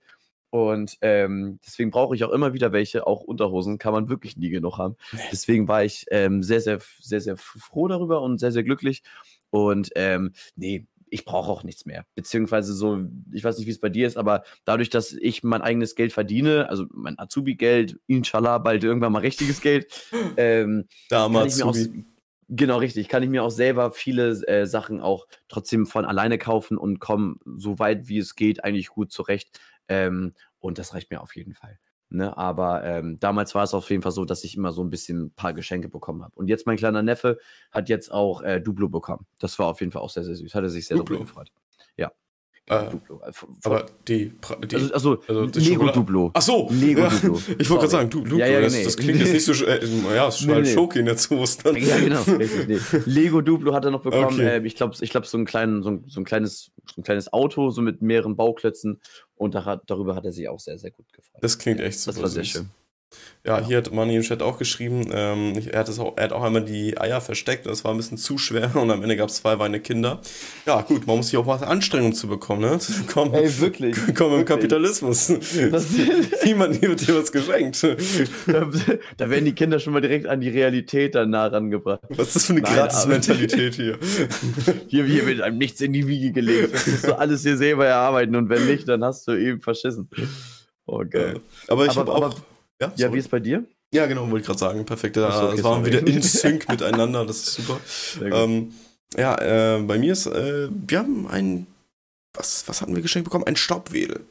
[0.51, 4.51] Und ähm, deswegen brauche ich auch immer wieder welche, auch Unterhosen, kann man wirklich nie
[4.51, 4.97] genug haben.
[5.31, 9.03] Deswegen war ich ähm, sehr, sehr, sehr, sehr froh darüber und sehr, sehr glücklich.
[9.51, 12.05] Und ähm, nee, ich brauche auch nichts mehr.
[12.15, 13.01] Beziehungsweise so,
[13.33, 16.13] ich weiß nicht, wie es bei dir ist, aber dadurch, dass ich mein eigenes Geld
[16.13, 19.87] verdiene, also mein Azubi-Geld, inshallah, bald irgendwann mal richtiges Geld,
[20.37, 21.63] ähm, Damals.
[22.49, 23.09] Genau, richtig.
[23.09, 27.37] Kann ich mir auch selber viele äh, Sachen auch trotzdem von alleine kaufen und komme
[27.57, 29.59] so weit wie es geht eigentlich gut zurecht.
[29.89, 31.79] Ähm, und das reicht mir auf jeden Fall.
[32.09, 34.91] Ne, aber ähm, damals war es auf jeden Fall so, dass ich immer so ein
[34.91, 36.33] bisschen ein paar Geschenke bekommen habe.
[36.37, 37.39] Und jetzt mein kleiner Neffe
[37.73, 39.27] hat jetzt auch äh, Duplo bekommen.
[39.41, 40.55] Das war auf jeden Fall auch sehr, sehr süß.
[40.55, 41.19] Hat er sich sehr Duplo.
[41.19, 41.51] gefreut.
[42.69, 43.21] Äh, Duplo.
[43.25, 43.33] Äh,
[43.65, 44.33] aber die,
[44.69, 45.99] die also, also, also Lego Schokolade.
[45.99, 46.31] Duplo.
[46.35, 46.69] Ach so.
[46.73, 47.41] Lego ja, Duplo.
[47.59, 48.85] Ich wollte gerade sagen, du, Duplo, ja, ja, das, nee.
[48.85, 50.75] das, klingt jetzt nicht so, äh, ja, es ist nee, nee.
[50.75, 51.77] Schoki in der Ostern.
[51.87, 52.23] Ja, genau.
[52.23, 53.01] Richtig, nee.
[53.05, 54.35] Lego Duplo hat er noch bekommen.
[54.35, 54.59] Okay.
[54.59, 57.33] Äh, ich glaube, ich glaub, so, ein so, ein, so, ein kleines, so ein kleines
[57.33, 59.01] Auto, so mit mehreren Bauklötzen.
[59.37, 61.39] Und da, darüber hat er sich auch sehr, sehr gut gefreut.
[61.43, 62.15] Das klingt echt super.
[62.15, 62.71] Das war sehr schön.
[63.47, 66.43] Ja, hier hat Manni im Chat auch geschrieben, ähm, er, hat auch, er hat auch
[66.43, 69.37] einmal die Eier versteckt, das war ein bisschen zu schwer und am Ende gab es
[69.37, 70.21] zwei weine Kinder.
[70.67, 72.77] Ja, gut, man muss sich auch was Anstrengung zu bekommen, ne?
[73.13, 73.97] Komm, Ey, wirklich.
[74.17, 75.29] Komm im Kapitalismus.
[76.45, 77.85] Niemand wird dir was geschenkt.
[77.85, 78.69] Da,
[79.17, 82.01] da, werden die Kinder schon mal direkt an die Realität dann nah rangebracht.
[82.09, 83.99] Was ist das für eine Gratis-Mentalität hier?
[84.89, 85.05] hier?
[85.05, 86.75] Hier wird einem nichts in die Wiege gelegt.
[86.75, 90.11] Das musst du alles hier selber erarbeiten und wenn nicht, dann hast du eben verschissen.
[90.87, 91.41] Oh, geil.
[91.69, 92.35] Aber ich habe auch.
[92.81, 93.65] Ja, ja wie ist bei dir?
[93.93, 94.85] Ja, genau, wollte ich gerade sagen.
[94.85, 95.17] Perfekt.
[95.17, 97.25] Da so, okay, waren wir wieder in Sync miteinander.
[97.25, 97.81] Das ist super.
[98.21, 98.75] Ähm,
[99.17, 101.67] ja, äh, bei mir ist, äh, wir haben ein,
[102.35, 103.45] was, was hatten wir geschenkt bekommen?
[103.45, 104.25] Ein Staubwedel.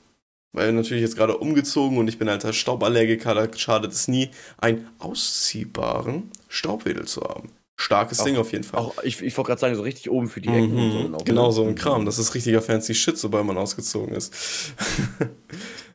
[0.51, 4.87] Weil natürlich jetzt gerade umgezogen und ich bin alter Stauballergiker, da schadet es nie, einen
[4.99, 7.49] ausziehbaren Staubwedel zu haben.
[7.77, 8.79] Starkes auch, Ding auf jeden Fall.
[8.79, 11.17] Auch, ich ich wollte gerade sagen, so richtig oben für die Ecken mhm, so.
[11.25, 12.05] Genau, so ein Kram.
[12.05, 14.33] Das ist richtiger fancy Shit, sobald man ausgezogen ist.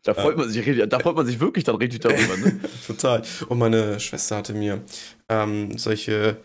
[0.02, 2.36] Da freut, man sich, da freut man sich wirklich dann richtig darüber.
[2.38, 2.58] Ne?
[2.86, 3.22] Total.
[3.48, 4.82] Und meine Schwester hatte mir
[5.28, 6.38] ähm, solche.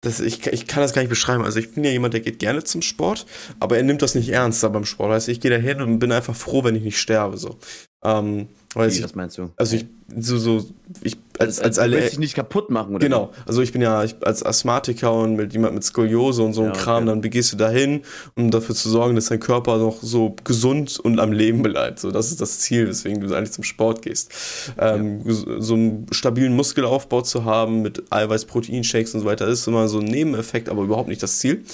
[0.00, 1.44] Das, ich, ich kann das gar nicht beschreiben.
[1.44, 3.26] Also ich bin ja jemand, der geht gerne zum Sport,
[3.60, 5.12] aber er nimmt das nicht ernst da beim Sport.
[5.12, 7.36] Also ich gehe da hin und bin einfach froh, wenn ich nicht sterbe.
[7.36, 7.58] So.
[8.02, 9.50] Ähm, Wie, ich, was meinst du?
[9.56, 10.64] Also ich so, so
[11.02, 12.00] ich als, als, als alle.
[12.00, 13.04] dich nicht kaputt machen, oder?
[13.04, 13.32] Genau.
[13.46, 16.72] Also ich bin ja ich, als Asthmatiker und mit jemand mit Skoliose und so ja,
[16.72, 17.06] Kram, okay.
[17.06, 18.02] dann begehst du dahin,
[18.36, 22.00] um dafür zu sorgen, dass dein Körper noch so gesund und am Leben bleibt.
[22.00, 24.32] So, das ist das Ziel, weswegen du eigentlich zum Sport gehst.
[24.78, 25.60] Ähm, ja.
[25.60, 29.98] So einen stabilen Muskelaufbau zu haben mit Eiweiß, Proteinshakes und so weiter, ist immer so
[29.98, 31.64] ein Nebeneffekt, aber überhaupt nicht das Ziel.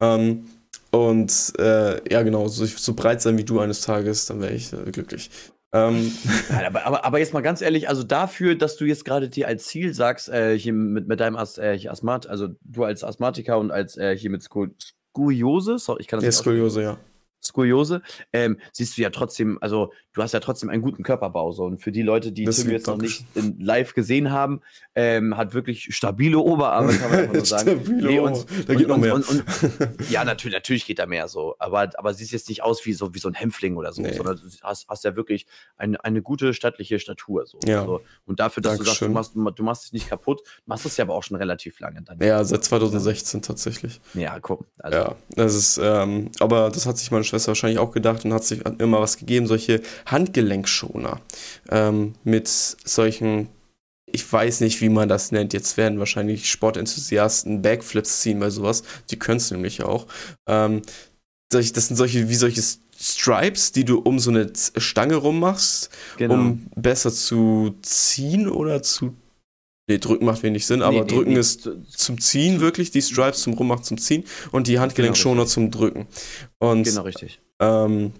[0.00, 0.46] Ähm,
[0.90, 4.72] und äh, ja, genau, so, so breit sein wie du eines Tages, dann wäre ich
[4.72, 5.30] äh, glücklich.
[5.72, 6.12] Ähm.
[6.66, 9.66] aber, aber, aber, jetzt mal ganz ehrlich, also dafür, dass du jetzt gerade dir als
[9.66, 13.70] Ziel sagst, äh, hier mit, mit deinem As äh, Asthmat, also du als Asthmatiker und
[13.70, 16.98] als äh, hier mit Skoliose, sorry, ich kann das ja, nicht Skoliose, ja.
[17.46, 21.52] Skoliose, ähm, siehst du ja trotzdem, also du hast ja trotzdem einen guten Körperbau.
[21.52, 21.64] So.
[21.64, 24.62] Und für die Leute, die Tim jetzt noch nicht in live gesehen haben,
[24.94, 27.80] ähm, hat wirklich stabile Oberarme, kann man einfach nur sagen.
[27.82, 29.14] stabile nee, und, da geht und, noch mehr.
[29.14, 29.44] Und, und,
[30.10, 31.54] ja, natürlich, natürlich geht da mehr so.
[31.58, 34.14] Aber, aber siehst jetzt nicht aus wie so, wie so ein Hämpfling oder so, nee.
[34.14, 37.46] sondern du hast, hast ja wirklich eine, eine gute stattliche Statur.
[37.46, 37.58] So.
[37.66, 37.80] Ja.
[37.80, 39.12] Also, und dafür, dass Dankeschön.
[39.12, 41.36] du sagst, du machst, du machst dich nicht kaputt, machst es ja aber auch schon
[41.36, 42.00] relativ lange.
[42.00, 44.00] Dann ja, seit 2016 tatsächlich.
[44.14, 44.64] Ja, guck.
[44.78, 44.98] Also.
[44.98, 48.44] Ja, das ist, ähm, aber das hat sich meine Schwester wahrscheinlich auch gedacht und hat
[48.44, 51.20] sich immer was gegeben, solche Handgelenkschoner
[51.70, 53.48] ähm, mit solchen,
[54.06, 55.52] ich weiß nicht, wie man das nennt.
[55.52, 58.82] Jetzt werden wahrscheinlich Sportenthusiasten Backflips ziehen bei sowas.
[59.10, 60.06] Die können es nämlich auch.
[60.48, 60.82] Ähm,
[61.50, 62.62] das sind solche, wie solche
[62.98, 66.34] Stripes, die du um so eine Stange rummachst, genau.
[66.34, 69.14] um besser zu ziehen oder zu
[69.88, 73.42] Nee, drücken macht wenig Sinn, aber nee, drücken nee, ist zum Ziehen wirklich, die Stripes
[73.42, 76.06] zum Rummachen zum Ziehen und die Handgelenkschoner genau, zum Drücken.
[76.58, 77.40] Und, genau, richtig.
[77.60, 78.12] Ähm,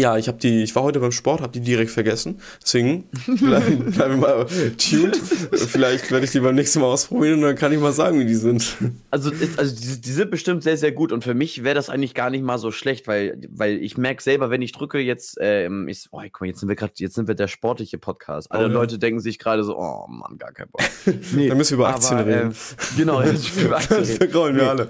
[0.00, 2.40] ja, ich habe die, ich war heute beim Sport, habe die direkt vergessen.
[2.62, 4.46] Deswegen bleiben bleib wir mal
[4.78, 5.16] tuned.
[5.16, 8.24] Vielleicht werde ich die beim nächsten Mal ausprobieren und dann kann ich mal sagen, wie
[8.24, 8.76] die sind.
[9.10, 12.14] Also, also die, die sind bestimmt sehr, sehr gut und für mich wäre das eigentlich
[12.14, 15.86] gar nicht mal so schlecht, weil, weil ich merke selber, wenn ich drücke jetzt, ähm,
[15.86, 18.50] ich, oh, guck mal, jetzt sind wir gerade, jetzt sind wir der sportliche Podcast.
[18.50, 18.74] Alle oh, ja.
[18.74, 20.80] Leute denken sich gerade so, oh Mann, gar kein Bock.
[21.34, 22.50] Nee, dann müssen wir über Aktien aber, reden.
[22.52, 24.18] Äh, genau, jetzt über Aktien reden.
[24.18, 24.88] Das wir alle.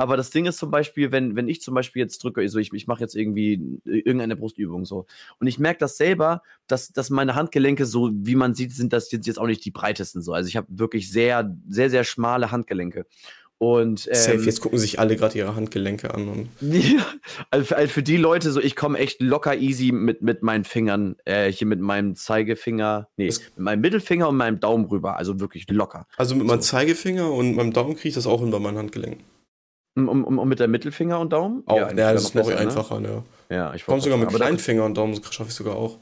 [0.00, 2.72] Aber das Ding ist zum Beispiel, wenn, wenn ich zum Beispiel jetzt drücke, also ich,
[2.72, 5.04] ich mache jetzt irgendwie irgendeine Brustübung so.
[5.38, 9.12] Und ich merke das selber, dass, dass meine Handgelenke, so wie man sieht, sind das
[9.12, 10.32] jetzt, jetzt auch nicht die breitesten so.
[10.32, 13.04] Also ich habe wirklich sehr, sehr, sehr schmale Handgelenke.
[13.58, 16.28] Und, ähm, Safe, jetzt gucken sich alle gerade ihre Handgelenke an.
[16.28, 17.04] Und ja,
[17.50, 20.64] also für, also für die Leute, so ich komme echt locker easy mit, mit meinen
[20.64, 25.18] Fingern, äh, hier mit meinem Zeigefinger, nee, das mit meinem Mittelfinger und meinem Daumen rüber,
[25.18, 26.06] also wirklich locker.
[26.16, 26.54] Also mit so.
[26.54, 29.24] meinem Zeigefinger und meinem Daumen kriege ich das auch hin bei meinen Handgelenken.
[29.96, 31.62] Und, und, und, mit der Mittelfinger und Daumen?
[31.66, 32.60] Auch, ja, ja das ist noch besser, ne?
[32.60, 33.24] einfacher, ne?
[33.48, 35.98] Ja, ich komme sogar mit kleinen Finger und Daumen, schaffe ich sogar auch.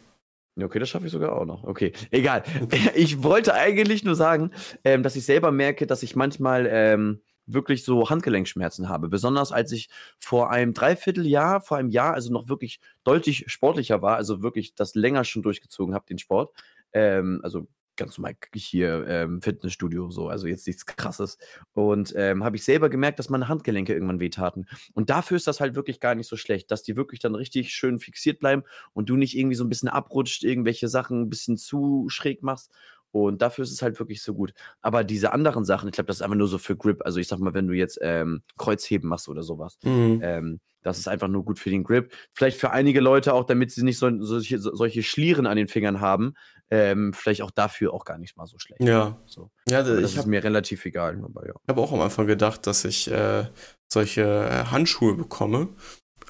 [0.61, 1.65] Okay, das schaffe ich sogar auch noch.
[1.65, 2.43] Okay, egal.
[2.95, 4.51] Ich wollte eigentlich nur sagen,
[4.85, 9.09] ähm, dass ich selber merke, dass ich manchmal ähm, wirklich so Handgelenkschmerzen habe.
[9.09, 14.17] Besonders als ich vor einem Dreivierteljahr, vor einem Jahr, also noch wirklich deutlich sportlicher war,
[14.17, 16.53] also wirklich das länger schon durchgezogen habe, den Sport.
[16.93, 17.67] Ähm, also
[17.99, 21.37] ganz normal hier ähm, Fitnessstudio so, also jetzt nichts krasses.
[21.75, 24.67] Und ähm, habe ich selber gemerkt, dass meine Handgelenke irgendwann wehtaten.
[24.95, 27.73] Und dafür ist das halt wirklich gar nicht so schlecht, dass die wirklich dann richtig
[27.75, 28.63] schön fixiert bleiben
[28.95, 32.73] und du nicht irgendwie so ein bisschen abrutscht, irgendwelche Sachen ein bisschen zu schräg machst.
[33.11, 34.53] Und dafür ist es halt wirklich so gut.
[34.83, 37.01] Aber diese anderen Sachen, ich glaube, das ist einfach nur so für Grip.
[37.05, 40.21] Also ich sag mal, wenn du jetzt ähm, Kreuzheben machst oder sowas, mhm.
[40.23, 42.13] ähm, das ist einfach nur gut für den Grip.
[42.33, 46.01] Vielleicht für einige Leute auch, damit sie nicht so, solche, solche Schlieren an den Fingern
[46.01, 46.35] haben,
[46.71, 48.83] ähm, vielleicht auch dafür auch gar nicht mal so schlecht.
[48.83, 49.19] Ja.
[49.27, 49.51] So.
[49.69, 51.21] ja das ist hab, mir relativ egal.
[51.25, 51.55] Aber ja.
[51.63, 53.45] Ich habe auch am Anfang gedacht, dass ich äh,
[53.89, 55.69] solche äh, Handschuhe bekomme.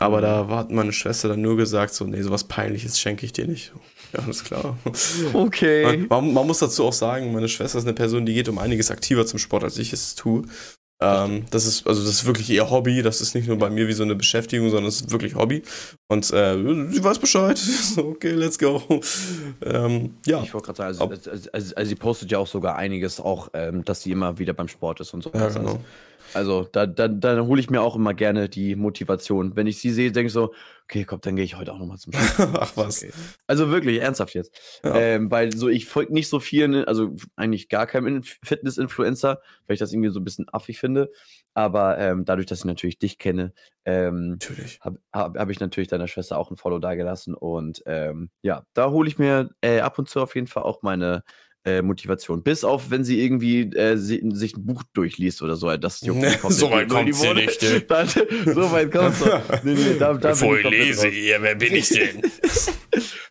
[0.00, 0.22] Aber mhm.
[0.22, 3.72] da hat meine Schwester dann nur gesagt, so, nee, sowas Peinliches schenke ich dir nicht.
[4.14, 4.78] Ja, alles klar.
[5.34, 6.06] Okay.
[6.08, 8.90] Man, man, muss dazu auch sagen, meine Schwester ist eine Person, die geht um einiges
[8.90, 10.44] aktiver zum Sport, als ich es tue.
[11.00, 13.02] Ähm, das ist, also das ist wirklich ihr Hobby.
[13.02, 15.62] Das ist nicht nur bei mir wie so eine Beschäftigung, sondern es ist wirklich Hobby.
[16.08, 16.56] Und äh,
[16.90, 17.60] sie weiß Bescheid.
[17.96, 18.82] okay, let's go.
[19.64, 20.42] Ähm, ja.
[20.42, 23.48] Ich wollte gerade sagen, also, also, also, also, sie postet ja auch sogar einiges, auch,
[23.52, 25.30] ähm, dass sie immer wieder beim Sport ist und so.
[25.32, 25.68] Ja, genau.
[25.68, 25.80] Also
[26.34, 29.56] da, da, da hole ich mir auch immer gerne die Motivation.
[29.56, 30.52] Wenn ich sie sehe, denke ich so,
[30.84, 32.50] okay, komm, dann gehe ich heute auch nochmal zum Sport.
[32.60, 33.02] Ach was.
[33.02, 33.12] Okay.
[33.46, 34.80] Also wirklich, ernsthaft jetzt.
[34.82, 34.96] Ja.
[34.96, 39.80] Ähm, weil so, ich folge nicht so vielen, also eigentlich gar keinem Fitness-Influencer, weil ich
[39.80, 41.10] das irgendwie so ein bisschen affig finde.
[41.54, 43.52] Aber ähm, dadurch, dass ich natürlich dich kenne,
[43.84, 44.38] ähm,
[44.80, 47.34] habe hab, hab ich natürlich deiner Schwester auch ein Follow da gelassen.
[47.34, 50.82] Und ähm, ja, da hole ich mir äh, ab und zu auf jeden Fall auch
[50.82, 51.22] meine
[51.68, 52.42] äh, Motivation.
[52.42, 55.74] Bis auf, wenn sie irgendwie äh, sie, sich ein Buch durchliest oder so.
[55.76, 57.62] Das juckt nee, so weit kommt sie nicht.
[57.88, 59.16] Dann, so weit kommt
[59.64, 62.22] nee, nee, da, da Bevor ich lese hier, wer bin ich denn?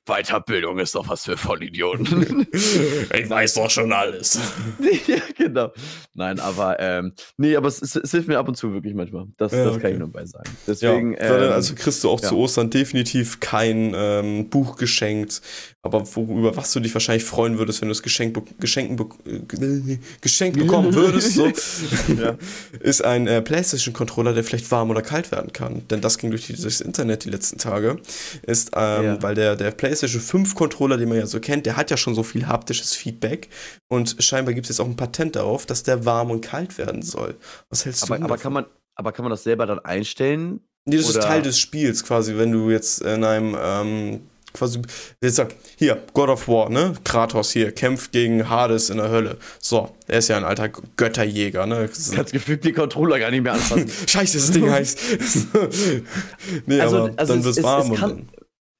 [0.08, 2.48] Weiterbildung ist doch was für Vollidioten.
[2.54, 4.40] ich weiß doch schon alles.
[5.08, 5.72] ja, genau.
[6.14, 9.28] Nein, aber ähm, nee, aber es, es, es, hilft mir ab und zu wirklich manchmal.
[9.38, 9.82] Das, ja, das okay.
[9.82, 10.50] kann ich nur bei sagen.
[10.66, 12.30] Deswegen, ja, ähm, also kriegst du auch ja.
[12.30, 15.42] zu Ostern definitiv kein ähm, Buch geschenkt.
[15.88, 20.58] Aber worüber was du dich wahrscheinlich freuen würdest, wenn du das Geschenk, Geschenken, äh, Geschenk
[20.58, 21.48] bekommen würdest, so,
[22.82, 25.88] ist ein äh, PlayStation-Controller, der vielleicht warm oder kalt werden kann.
[25.88, 27.98] Denn das ging durch, die, das Internet die letzten Tage.
[28.46, 31.78] Ist, ähm, weil der, der PlayStation PlayStation 5 Controller, den man ja so kennt, der
[31.78, 33.50] hat ja schon so viel haptisches Feedback
[33.88, 37.02] und scheinbar gibt es jetzt auch ein Patent darauf, dass der warm und kalt werden
[37.02, 37.36] soll.
[37.70, 40.62] Was hältst aber, du aber kann man Aber kann man das selber dann einstellen?
[40.86, 41.20] Nee, das oder?
[41.20, 44.22] ist Teil des Spiels quasi, wenn du jetzt in einem ähm,
[44.54, 44.82] quasi,
[45.22, 46.94] jetzt sag, hier, God of War, ne?
[47.04, 49.38] Kratos hier, kämpft gegen Hades in der Hölle.
[49.60, 51.90] So, er ist ja ein alter Götterjäger, ne?
[52.14, 53.92] Kannst gefühlt die Controller gar nicht mehr anfassen.
[54.08, 55.00] Scheiße, das Ding heißt.
[56.66, 57.92] nee, also, aber also dann wird es warm.
[57.92, 58.30] Es kann,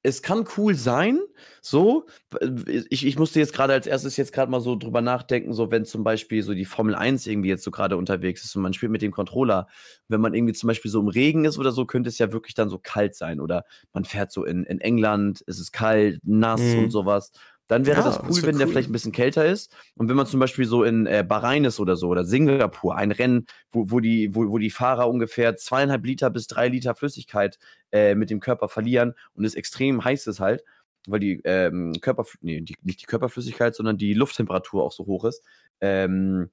[0.08, 1.20] es kann cool sein,
[1.60, 2.06] so.
[2.88, 5.84] Ich, ich musste jetzt gerade als erstes jetzt gerade mal so drüber nachdenken, so wenn
[5.84, 8.92] zum Beispiel so die Formel 1 irgendwie jetzt so gerade unterwegs ist und man spielt
[8.92, 9.68] mit dem Controller,
[10.08, 12.54] wenn man irgendwie zum Beispiel so im Regen ist oder so, könnte es ja wirklich
[12.54, 13.40] dann so kalt sein.
[13.40, 16.84] Oder man fährt so in, in England, es ist kalt, nass mhm.
[16.84, 17.32] und sowas.
[17.68, 18.58] Dann wäre ja, das cool, das wenn cool.
[18.58, 19.72] der vielleicht ein bisschen kälter ist.
[19.94, 23.12] Und wenn man zum Beispiel so in äh, Bahrain ist oder so oder Singapur, ein
[23.12, 27.58] Rennen, wo, wo, die, wo, wo die Fahrer ungefähr zweieinhalb Liter bis drei Liter Flüssigkeit
[27.92, 30.64] äh, mit dem Körper verlieren und es extrem heiß ist halt,
[31.06, 35.24] weil die ähm, Körper, nee, die, nicht die Körperflüssigkeit, sondern die Lufttemperatur auch so hoch
[35.24, 35.44] ist.
[35.80, 36.50] Ähm,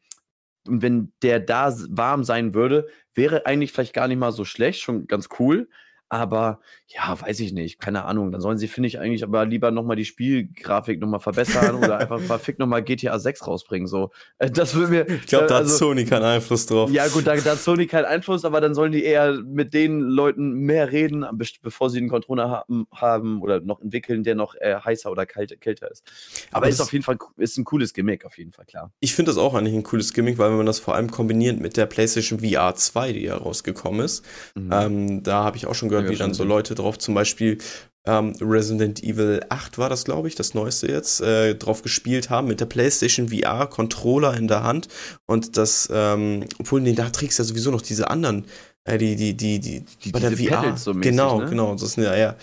[0.68, 4.82] und wenn der da warm sein würde, wäre eigentlich vielleicht gar nicht mal so schlecht,
[4.82, 5.70] schon ganz cool.
[6.10, 8.32] Aber ja, weiß ich nicht, keine Ahnung.
[8.32, 12.20] Dann sollen sie, finde ich, eigentlich aber lieber nochmal die Spielgrafik nochmal verbessern oder einfach
[12.20, 13.88] verfickt nochmal GTA 6 rausbringen.
[13.88, 14.12] So.
[14.38, 15.10] Äh, das würde mir.
[15.10, 16.92] Ich glaube, da also, hat Sony keinen Einfluss drauf.
[16.92, 20.00] Ja, gut, da, da, hat Sony keinen Einfluss, aber dann sollen die eher mit den
[20.00, 21.26] Leuten mehr reden,
[21.62, 25.60] bevor sie einen Controller haben, haben oder noch entwickeln, der noch äh, heißer oder kalt,
[25.60, 26.04] kälter ist.
[26.52, 28.92] Aber, aber ist auf jeden Fall ist ein cooles Gimmick, auf jeden Fall, klar.
[29.00, 31.60] Ich finde das auch eigentlich ein cooles Gimmick, weil wenn man das vor allem kombiniert
[31.60, 34.24] mit der PlayStation VR 2, die ja rausgekommen ist,
[34.56, 34.70] mhm.
[34.72, 37.58] ähm, da habe ich auch schon gehört, gehört, wie dann so Leute drauf, zum Beispiel
[38.06, 42.48] ähm, Resident Evil 8 war das, glaube ich, das neueste jetzt, äh, drauf gespielt haben
[42.48, 44.88] mit der PlayStation VR Controller in der Hand
[45.26, 48.46] und das, ähm, obwohl, nee, da trägst du ja sowieso noch diese anderen,
[48.84, 50.78] äh, die, die, die, die, die bei der VR.
[50.78, 51.50] So mäßig, genau, ne?
[51.50, 52.36] genau, das ist ja, ja.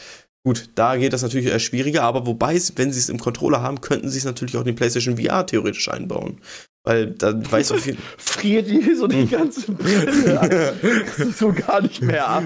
[0.45, 3.81] Gut, da geht das natürlich eher schwieriger, aber wobei, wenn sie es im Controller haben,
[3.81, 6.41] könnten sie es natürlich auch in die PlayStation VR theoretisch einbauen.
[6.85, 10.75] Weil dann weiß auf jeden Friert die so die ganze Brille
[11.39, 12.45] so gar nicht mehr ab.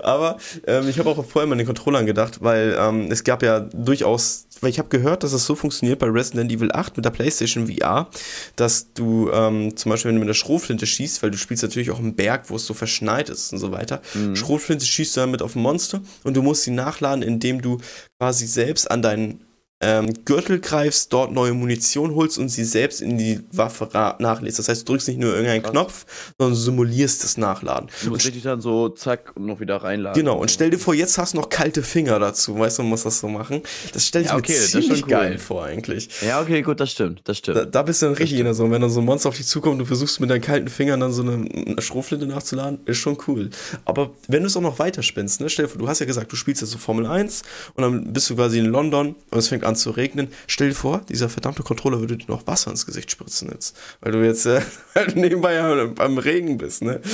[0.00, 3.42] Aber ähm, ich habe auch vorher mal an den Controllern gedacht, weil ähm, es gab
[3.42, 7.04] ja durchaus, weil ich habe gehört, dass es so funktioniert bei Resident Evil 8 mit
[7.04, 8.08] der PlayStation VR,
[8.54, 11.90] dass du ähm, zum Beispiel, wenn du mit der Schrotflinte schießt, weil du spielst natürlich
[11.90, 14.36] auch im Berg, wo es so verschneit ist und so weiter, mhm.
[14.36, 17.78] Schrotflinte schießt du damit auf ein Monster und du musst sie nachladen, indem du
[18.20, 19.45] quasi selbst an deinen
[19.80, 24.58] ähm, Gürtel greifst, dort neue Munition holst und sie selbst in die Waffe nachlädst.
[24.58, 25.72] Das heißt, du drückst nicht nur irgendeinen Krass.
[25.72, 26.06] Knopf,
[26.38, 27.90] sondern simulierst das Nachladen.
[28.02, 30.18] Du musst richtig dann so zack und noch wieder reinladen.
[30.18, 32.90] Genau, und stell dir vor, jetzt hast du noch kalte Finger dazu, weißt du, man
[32.90, 33.62] muss das so machen.
[33.92, 35.10] Das stelle ich ja, okay, mir ziemlich cool.
[35.10, 36.08] geil vor eigentlich.
[36.26, 37.58] Ja, okay, gut, das stimmt, das stimmt.
[37.58, 38.70] Da, da bist du dann richtig in der Sonne.
[38.70, 41.00] Wenn dann so ein Monster auf dich zukommt und du versuchst mit deinen kalten Fingern
[41.00, 43.50] dann so eine, eine Schrotflinte nachzuladen, ist schon cool.
[43.84, 46.32] Aber wenn du es auch noch weiterspinnst, ne, stell dir vor, du hast ja gesagt,
[46.32, 47.42] du spielst jetzt so Formel 1
[47.74, 50.28] und dann bist du quasi in London und es fängt an zu regnen.
[50.46, 53.76] Stell dir vor, dieser verdammte Controller würde dir noch Wasser ins Gesicht spritzen jetzt.
[54.00, 54.60] Weil du jetzt äh,
[55.14, 57.00] nebenbei ja beim Regen bist, ne?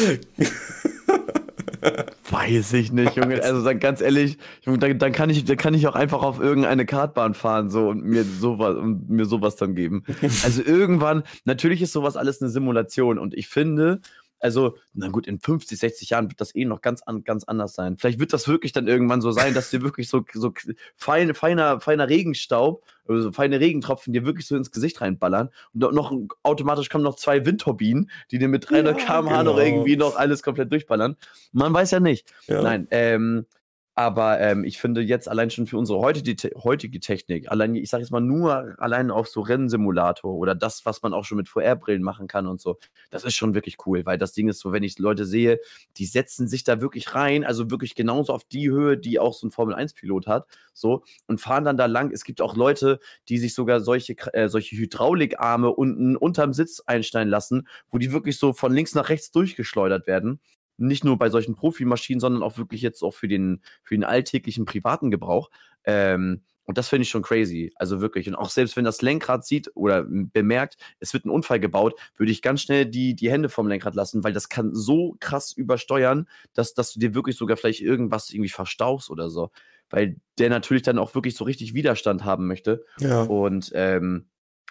[2.30, 3.42] Weiß ich nicht, Junge.
[3.42, 6.38] Also dann ganz ehrlich, Junge, dann, dann, kann ich, dann kann ich auch einfach auf
[6.38, 10.04] irgendeine Kartbahn fahren so und mir sowas und mir sowas dann geben.
[10.44, 14.00] Also irgendwann, natürlich ist sowas alles eine Simulation und ich finde,
[14.42, 17.74] also, na gut, in 50, 60 Jahren wird das eh noch ganz, an, ganz anders
[17.74, 17.96] sein.
[17.96, 20.52] Vielleicht wird das wirklich dann irgendwann so sein, dass dir wirklich so, so
[20.96, 25.50] fein, feiner, feiner Regenstaub, also feine Regentropfen dir wirklich so ins Gesicht reinballern.
[25.72, 29.52] Und noch automatisch kommen noch zwei Windturbinen, die dir mit 300 ja, km/h genau.
[29.52, 31.16] noch irgendwie noch alles komplett durchballern.
[31.52, 32.32] Man weiß ja nicht.
[32.48, 32.62] Ja.
[32.62, 33.46] Nein, ähm,
[33.94, 38.02] aber ähm, ich finde jetzt allein schon für unsere heutige, heutige Technik, allein, ich sage
[38.02, 42.02] jetzt mal nur allein auf so Rennsimulator oder das, was man auch schon mit VR-Brillen
[42.02, 42.78] machen kann und so,
[43.10, 45.60] das ist schon wirklich cool, weil das Ding ist so, wenn ich Leute sehe,
[45.98, 49.46] die setzen sich da wirklich rein, also wirklich genauso auf die Höhe, die auch so
[49.46, 52.12] ein Formel-1-Pilot hat, so, und fahren dann da lang.
[52.12, 57.28] Es gibt auch Leute, die sich sogar solche, äh, solche Hydraulikarme unten unterm Sitz einstellen
[57.28, 60.40] lassen, wo die wirklich so von links nach rechts durchgeschleudert werden
[60.76, 64.64] nicht nur bei solchen Profimaschinen, sondern auch wirklich jetzt auch für den, für den alltäglichen
[64.64, 65.50] privaten Gebrauch.
[65.84, 67.72] Ähm, und das finde ich schon crazy.
[67.76, 68.28] Also wirklich.
[68.28, 72.30] Und auch selbst wenn das Lenkrad sieht oder bemerkt, es wird ein Unfall gebaut, würde
[72.30, 76.28] ich ganz schnell die, die Hände vom Lenkrad lassen, weil das kann so krass übersteuern,
[76.54, 79.50] dass, dass du dir wirklich sogar vielleicht irgendwas irgendwie verstaust oder so.
[79.90, 82.84] Weil der natürlich dann auch wirklich so richtig Widerstand haben möchte.
[83.00, 83.22] Ja.
[83.22, 84.26] Und ähm,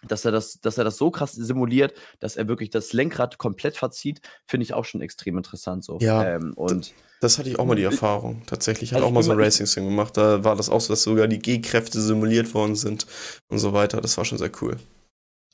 [0.08, 3.78] dass er das, dass er das so krass simuliert, dass er wirklich das Lenkrad komplett
[3.78, 5.98] verzieht, finde ich auch schon extrem interessant so.
[6.00, 6.36] Ja.
[6.36, 8.42] Ähm, und das hatte ich auch mal die Erfahrung.
[8.48, 8.92] Tatsächlich.
[8.92, 10.18] Ich also auch mal so ein Racing-Sim gemacht.
[10.18, 13.06] Da war das auch so, dass sogar die G-Kräfte simuliert worden sind
[13.48, 14.02] und so weiter.
[14.02, 14.78] Das war schon sehr cool.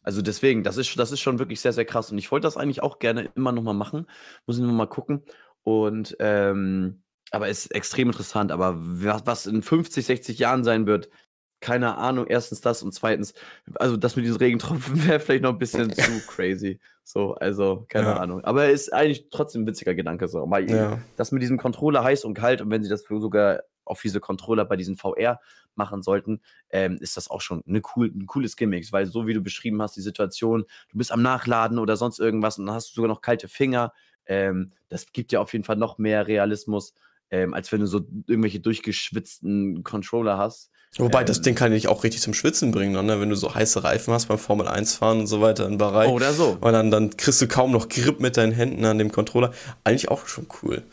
[0.01, 2.09] Also deswegen, das ist, das ist schon wirklich sehr, sehr krass.
[2.09, 4.07] Und ich wollte das eigentlich auch gerne immer noch mal machen.
[4.45, 5.23] Muss ich nur mal gucken.
[5.63, 8.53] Und ähm, aber ist extrem interessant.
[8.53, 11.09] Aber was in 50, 60 Jahren sein wird,
[11.59, 13.33] keine Ahnung, erstens das und zweitens,
[13.75, 16.79] also das mit diesen Regentropfen wäre vielleicht noch ein bisschen zu crazy.
[17.03, 18.17] So, also, keine ja.
[18.17, 18.43] Ahnung.
[18.43, 20.43] Aber ist eigentlich trotzdem ein witziger Gedanke so.
[20.49, 20.99] Weil ja.
[21.15, 24.65] das mit diesem Controller heiß und kalt und wenn sie das sogar auf diese Controller
[24.65, 25.39] bei diesen VR
[25.75, 29.33] machen sollten, ähm, ist das auch schon eine cool, ein cooles Gimmick, weil so wie
[29.33, 32.89] du beschrieben hast, die Situation, du bist am Nachladen oder sonst irgendwas und dann hast
[32.89, 33.93] du sogar noch kalte Finger.
[34.25, 36.93] Ähm, das gibt ja auf jeden Fall noch mehr Realismus,
[37.31, 40.71] ähm, als wenn du so irgendwelche durchgeschwitzten Controller hast.
[40.97, 43.19] Wobei, ähm, das Ding kann dich auch richtig zum Schwitzen bringen, ne?
[43.19, 46.09] wenn du so heiße Reifen hast beim Formel 1 fahren und so weiter in Bahrain.
[46.11, 46.57] Oder so.
[46.59, 49.53] Und dann, dann kriegst du kaum noch Grip mit deinen Händen an dem Controller.
[49.83, 50.83] Eigentlich auch schon cool.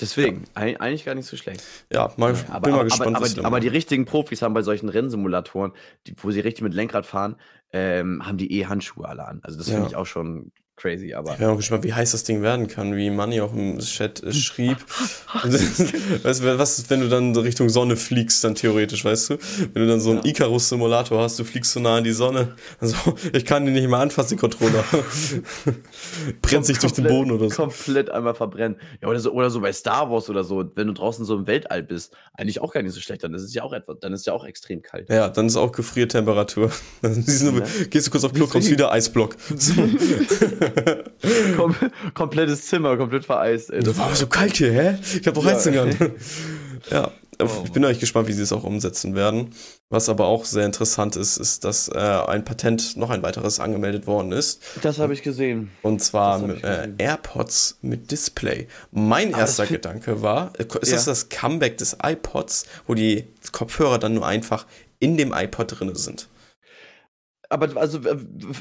[0.00, 0.62] Deswegen, ja.
[0.80, 1.62] eigentlich gar nicht so schlecht.
[1.92, 3.16] Ja, mal, ja, aber, bin mal aber, gespannt.
[3.16, 5.72] Aber, aber, aber, die richtigen Profis haben bei solchen Rennsimulatoren,
[6.06, 7.36] die, wo sie richtig mit Lenkrad fahren,
[7.72, 9.40] ähm, haben die eh Handschuhe alle an.
[9.42, 9.74] Also das ja.
[9.74, 11.32] finde ich auch schon crazy, aber.
[11.32, 14.22] Ich bin auch gespannt, wie heiß das Ding werden kann, wie Manny auch im Chat
[14.22, 14.76] äh, schrieb.
[16.22, 19.38] weißt du, was ist, wenn du dann Richtung Sonne fliegst, dann theoretisch, weißt du?
[19.72, 20.30] Wenn du dann so einen ja.
[20.30, 22.54] Icarus-Simulator hast, du fliegst so nah an die Sonne.
[22.80, 22.96] Also,
[23.32, 24.84] ich kann den nicht mehr anfassen, den Controller.
[26.42, 27.56] Brennt sich durch den Boden oder so.
[27.56, 28.78] Komplett einmal verbrennen.
[29.02, 31.46] Ja, oder so, oder so bei Star Wars oder so, wenn du draußen so im
[31.46, 34.12] Weltall bist, eigentlich auch gar nicht so schlecht, dann ist es ja auch etwas, dann
[34.12, 35.08] ist es ja auch extrem kalt.
[35.08, 36.70] Ja, dann ist auch Gefriertemperatur.
[37.02, 37.84] Dann ja.
[37.90, 39.36] gehst du kurz auf Klo, kommst wieder Eisblock.
[39.56, 39.72] So.
[41.56, 41.74] Kom
[42.14, 43.70] komplettes Zimmer, komplett vereist.
[43.70, 43.82] Ey.
[43.82, 44.98] Das war aber so kalt hier, hä?
[45.18, 45.82] Ich hab doch Heizung ja.
[45.82, 45.96] an.
[46.90, 49.50] ja, oh, ich bin eigentlich gespannt, wie sie es auch umsetzen werden.
[49.88, 54.06] Was aber auch sehr interessant ist, ist, dass äh, ein Patent, noch ein weiteres, angemeldet
[54.06, 54.62] worden ist.
[54.82, 55.70] Das habe ich gesehen.
[55.82, 58.68] Und zwar mit, äh, AirPods mit Display.
[58.90, 60.96] Mein aber erster Gedanke war, äh, ist ja.
[60.96, 64.66] das das Comeback des iPods, wo die Kopfhörer dann nur einfach
[64.98, 66.28] in dem iPod drin sind?
[67.48, 68.00] Aber also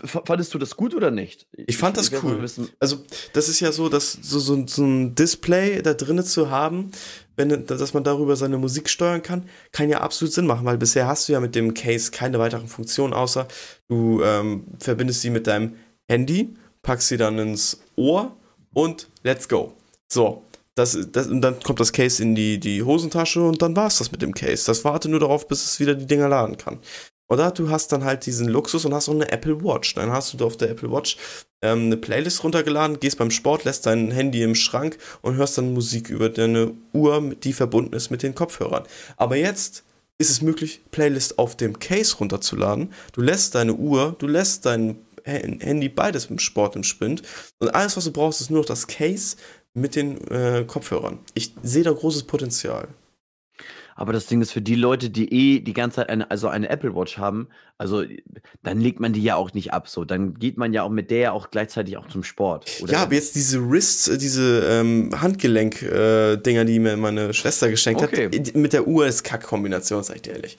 [0.03, 1.47] fandest du das gut oder nicht?
[1.53, 2.39] Ich fand das ich cool.
[2.79, 2.97] Also
[3.33, 6.91] das ist ja so, dass so, so, so ein Display da drinnen zu haben,
[7.35, 11.07] wenn, dass man darüber seine Musik steuern kann, kann ja absolut Sinn machen, weil bisher
[11.07, 13.47] hast du ja mit dem Case keine weiteren Funktionen, außer
[13.87, 15.75] du ähm, verbindest sie mit deinem
[16.07, 18.35] Handy, packst sie dann ins Ohr
[18.73, 19.73] und let's go.
[20.07, 20.43] So,
[20.75, 23.97] das, das, und dann kommt das Case in die, die Hosentasche und dann war es
[23.97, 24.65] das mit dem Case.
[24.65, 26.79] Das warte nur darauf, bis es wieder die Dinger laden kann.
[27.27, 29.95] Oder du hast dann halt diesen Luxus und hast auch eine Apple Watch.
[29.95, 31.17] Dann hast du auf der Apple Watch
[31.61, 35.73] ähm, eine Playlist runtergeladen, gehst beim Sport, lässt dein Handy im Schrank und hörst dann
[35.73, 38.83] Musik über deine Uhr, die verbunden ist mit den Kopfhörern.
[39.17, 39.83] Aber jetzt
[40.17, 42.93] ist es möglich, Playlist auf dem Case runterzuladen.
[43.11, 47.23] Du lässt deine Uhr, du lässt dein Handy beides im Sport im Spind.
[47.59, 49.37] Und alles, was du brauchst, ist nur noch das Case
[49.73, 51.19] mit den äh, Kopfhörern.
[51.33, 52.87] Ich sehe da großes Potenzial.
[53.97, 56.67] Aber das Ding ist für die Leute, die eh die ganze Zeit eine, also eine
[56.69, 58.03] Apple Watch haben, also
[58.61, 59.87] dann legt man die ja auch nicht ab.
[59.87, 62.69] So, dann geht man ja auch mit der auch gleichzeitig auch zum Sport.
[62.87, 68.03] ja, aber jetzt diese Wrists, äh, diese ähm, Handgelenk-Dinger, äh, die mir meine Schwester geschenkt
[68.03, 68.25] okay.
[68.25, 70.57] hat, mit der Uhr ist Kack-Kombination, sag ich dir ehrlich.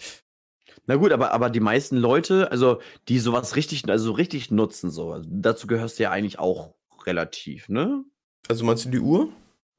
[0.87, 5.12] Na gut, aber, aber die meisten Leute, also die sowas richtig, also richtig nutzen, so,
[5.12, 6.74] also dazu gehörst du ja eigentlich auch
[7.05, 8.05] relativ, ne?
[8.49, 9.28] Also meinst du die Uhr?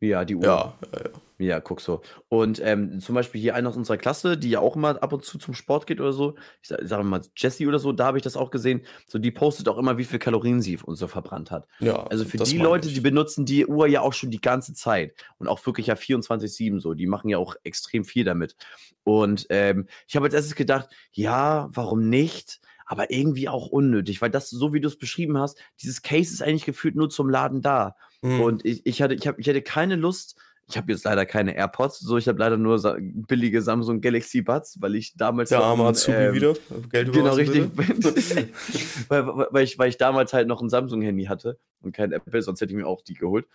[0.02, 0.44] Ja, die Uhr.
[0.44, 1.10] Ja, ja, ja.
[1.40, 2.02] Ja, guck so.
[2.30, 5.24] Und ähm, zum Beispiel hier einer aus unserer Klasse, die ja auch immer ab und
[5.24, 8.18] zu zum Sport geht oder so, ich sage sag mal Jessie oder so, da habe
[8.18, 11.08] ich das auch gesehen, so die postet auch immer, wie viel Kalorien sie und so
[11.08, 11.68] verbrannt hat.
[11.80, 12.96] Ja, also für die Leute, ich.
[12.96, 16.80] die benutzen die Uhr ja auch schon die ganze Zeit und auch wirklich ja 24-7
[16.80, 18.56] so, die machen ja auch extrem viel damit.
[19.04, 22.60] Und ähm, ich habe als erstes gedacht, ja, warum nicht?
[22.90, 26.42] aber irgendwie auch unnötig, weil das, so wie du es beschrieben hast, dieses Case ist
[26.42, 27.98] eigentlich gefühlt nur zum Laden da.
[28.22, 28.40] Mhm.
[28.40, 30.38] Und ich, ich, hatte, ich, hab, ich hatte keine Lust,
[30.70, 34.42] ich habe jetzt leider keine AirPods, so ich habe leider nur sa billige Samsung Galaxy
[34.42, 36.54] Buds, weil ich damals der arme Azubi ähm, wieder
[36.90, 37.70] Geld genau richtig,
[39.08, 42.42] weil, weil, ich weil ich damals halt noch ein Samsung Handy hatte und kein Apple,
[42.42, 43.48] sonst hätte ich mir auch die geholt.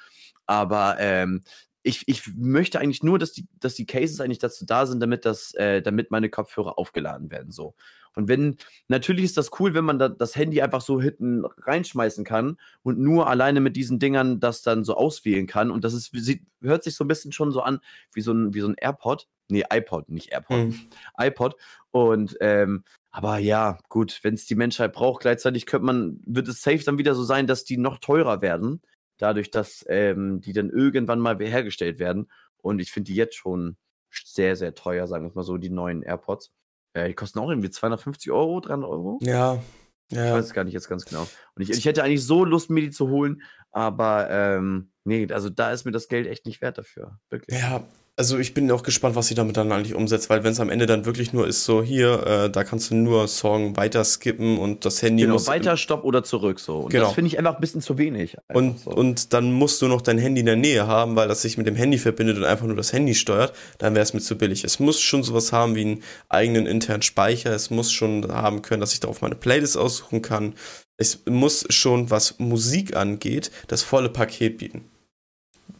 [0.46, 1.42] Aber ähm,
[1.82, 5.24] ich, ich möchte eigentlich nur, dass die, dass die Cases eigentlich dazu da sind, damit
[5.24, 7.74] das, äh, damit meine Kopfhörer aufgeladen werden so.
[8.14, 8.56] Und wenn,
[8.88, 12.98] natürlich ist das cool, wenn man da das Handy einfach so hinten reinschmeißen kann und
[12.98, 15.70] nur alleine mit diesen Dingern das dann so auswählen kann.
[15.70, 17.80] Und das ist, sieht, hört sich so ein bisschen schon so an
[18.12, 19.28] wie so ein, wie so ein AirPod.
[19.48, 20.58] Nee, iPod, nicht AirPod.
[20.58, 20.80] Mhm.
[21.18, 21.56] iPod.
[21.90, 26.62] Und ähm, aber ja, gut, wenn es die Menschheit braucht, gleichzeitig könnte man, wird es
[26.62, 28.80] safe dann wieder so sein, dass die noch teurer werden,
[29.22, 32.30] dadurch, dass ähm, die dann irgendwann mal hergestellt werden.
[32.56, 33.76] Und ich finde die jetzt schon
[34.10, 36.52] sehr, sehr teuer, sagen wir mal so, die neuen AirPods.
[36.92, 39.18] Äh, die kosten auch irgendwie 250 Euro, 300 Euro.
[39.22, 39.62] Ja.
[40.10, 40.26] ja.
[40.26, 41.26] Ich weiß es gar nicht jetzt ganz genau.
[41.54, 45.48] Und ich, ich hätte eigentlich so Lust, mir die zu holen, aber ähm, nee, also
[45.48, 47.18] da ist mir das Geld echt nicht wert dafür.
[47.30, 47.58] Wirklich.
[47.58, 47.86] Ja,
[48.16, 50.68] also ich bin auch gespannt, was sie damit dann eigentlich umsetzt, weil wenn es am
[50.68, 54.58] Ende dann wirklich nur ist, so hier, äh, da kannst du nur Song weiter skippen
[54.58, 55.46] und das Handy genau, muss.
[55.46, 56.80] weiter, stopp oder zurück so.
[56.80, 57.06] Und genau.
[57.06, 58.36] das finde ich einfach ein bisschen zu wenig.
[58.52, 58.90] Und, so.
[58.90, 61.66] und dann musst du noch dein Handy in der Nähe haben, weil das sich mit
[61.66, 64.62] dem Handy verbindet und einfach nur das Handy steuert, dann wäre es mir zu billig.
[64.64, 68.82] Es muss schon sowas haben wie einen eigenen internen Speicher, es muss schon haben können,
[68.82, 70.54] dass ich darauf meine Playlist aussuchen kann.
[70.98, 74.91] Es muss schon, was Musik angeht, das volle Paket bieten.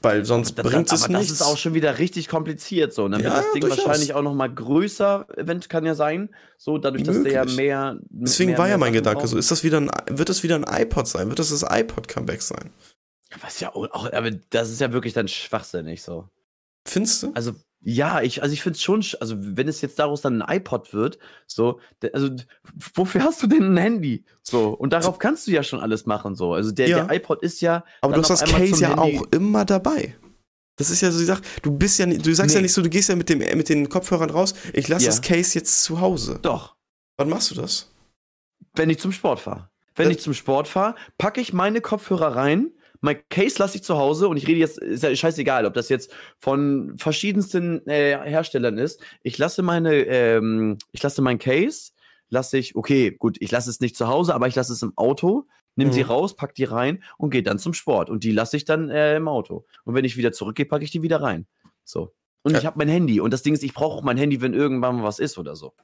[0.02, 1.28] Weil sonst bringt es nichts.
[1.28, 3.04] Das ist auch schon wieder richtig kompliziert so.
[3.04, 3.86] Und dann ja, wird das Ding durchaus.
[3.86, 6.28] wahrscheinlich auch noch mal größer, Event kann ja sein.
[6.58, 7.98] So, dadurch, dass der ja mehr.
[8.10, 9.38] Deswegen mehr, war ja mein Gedanke so.
[9.38, 11.28] Ist das wieder ein, wird das wieder ein iPod sein?
[11.28, 12.70] Wird das das iPod-Comeback sein?
[13.40, 16.28] Was ja auch, aber das ist ja wirklich dann schwachsinnig so.
[16.84, 17.32] Findest du?
[17.34, 17.52] Also,
[17.84, 20.94] ja, ich, also ich finde es schon, also wenn es jetzt daraus dann ein iPod
[20.94, 21.80] wird, so,
[22.12, 22.30] also
[22.94, 24.24] wofür hast du denn ein Handy?
[24.42, 26.54] So, und darauf kannst du ja schon alles machen, so.
[26.54, 27.04] Also der, ja.
[27.04, 27.84] der iPod ist ja.
[28.00, 29.18] Aber du hast das Case ja Handy.
[29.18, 30.16] auch immer dabei.
[30.76, 32.58] Das ist ja so die Sache, du bist ja, du sagst nee.
[32.58, 35.10] ja nicht so, du gehst ja mit, dem, mit den Kopfhörern raus, ich lasse ja.
[35.10, 36.38] das Case jetzt zu Hause.
[36.40, 36.76] Doch.
[37.18, 37.90] Wann machst du das?
[38.74, 39.68] Wenn ich zum Sport fahre.
[39.94, 42.72] Wenn das ich zum Sport fahre, packe ich meine Kopfhörer rein,
[43.02, 45.88] mein Case lasse ich zu Hause und ich rede jetzt, ist ja scheißegal, ob das
[45.88, 49.02] jetzt von verschiedensten äh, Herstellern ist.
[49.22, 51.90] Ich lasse meine, ähm, ich lasse mein Case,
[52.28, 54.96] lasse ich, okay, gut, ich lasse es nicht zu Hause, aber ich lasse es im
[54.96, 55.92] Auto, nimm mhm.
[55.92, 58.08] sie raus, pack die rein und gehe dann zum Sport.
[58.08, 59.66] Und die lasse ich dann äh, im Auto.
[59.84, 61.46] Und wenn ich wieder zurückgehe, packe ich die wieder rein.
[61.84, 62.14] So.
[62.42, 62.58] Und ja.
[62.58, 63.20] ich habe mein Handy.
[63.20, 65.74] Und das Ding ist, ich brauche mein Handy, wenn irgendwann mal was ist oder so.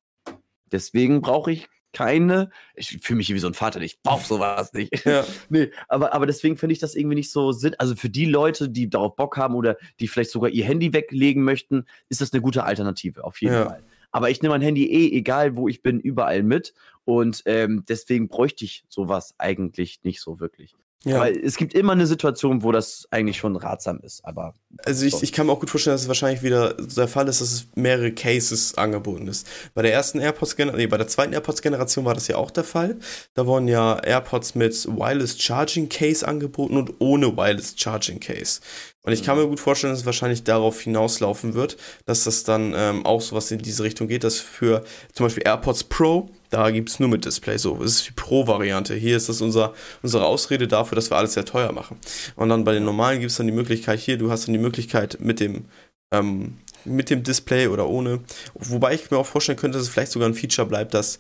[0.71, 5.05] Deswegen brauche ich keine, ich fühle mich wie so ein Vater, ich brauche sowas nicht.
[5.05, 5.25] Ja.
[5.49, 7.75] nee, aber, aber deswegen finde ich das irgendwie nicht so Sinn.
[7.79, 11.43] Also für die Leute, die darauf Bock haben oder die vielleicht sogar ihr Handy weglegen
[11.45, 13.67] möchten, ist das eine gute Alternative, auf jeden ja.
[13.67, 13.83] Fall.
[14.11, 16.75] Aber ich nehme mein Handy eh, egal wo ich bin, überall mit.
[17.05, 20.75] Und ähm, deswegen bräuchte ich sowas eigentlich nicht so wirklich.
[21.05, 21.17] Ja.
[21.17, 24.25] Aber es gibt immer eine Situation, wo das eigentlich schon ratsam ist.
[24.25, 27.29] Aber also ich, ich kann mir auch gut vorstellen, dass es wahrscheinlich wieder der Fall
[27.29, 29.47] ist, dass es mehrere Cases angeboten ist.
[29.75, 32.65] Bei der ersten AirPods nee, bei der zweiten AirPods Generation war das ja auch der
[32.65, 32.97] Fall.
[33.35, 38.61] Da wurden ja AirPods mit Wireless Charging Case angeboten und ohne Wireless Charging Case.
[39.09, 42.75] Und ich kann mir gut vorstellen, dass es wahrscheinlich darauf hinauslaufen wird, dass das dann
[42.77, 44.85] ähm, auch sowas in diese Richtung geht, dass für
[45.15, 47.57] zum Beispiel AirPods Pro da gibt es nur mit Display.
[47.57, 48.95] So, das ist die Pro-Variante.
[48.95, 51.97] Hier ist das unser, unsere Ausrede dafür, dass wir alles sehr teuer machen.
[52.37, 54.61] Und dann bei den normalen gibt es dann die Möglichkeit, hier, du hast dann die
[54.61, 55.65] Möglichkeit mit dem,
[56.13, 58.21] ähm, mit dem Display oder ohne.
[58.53, 61.19] Wobei ich mir auch vorstellen könnte, dass es vielleicht sogar ein Feature bleibt, das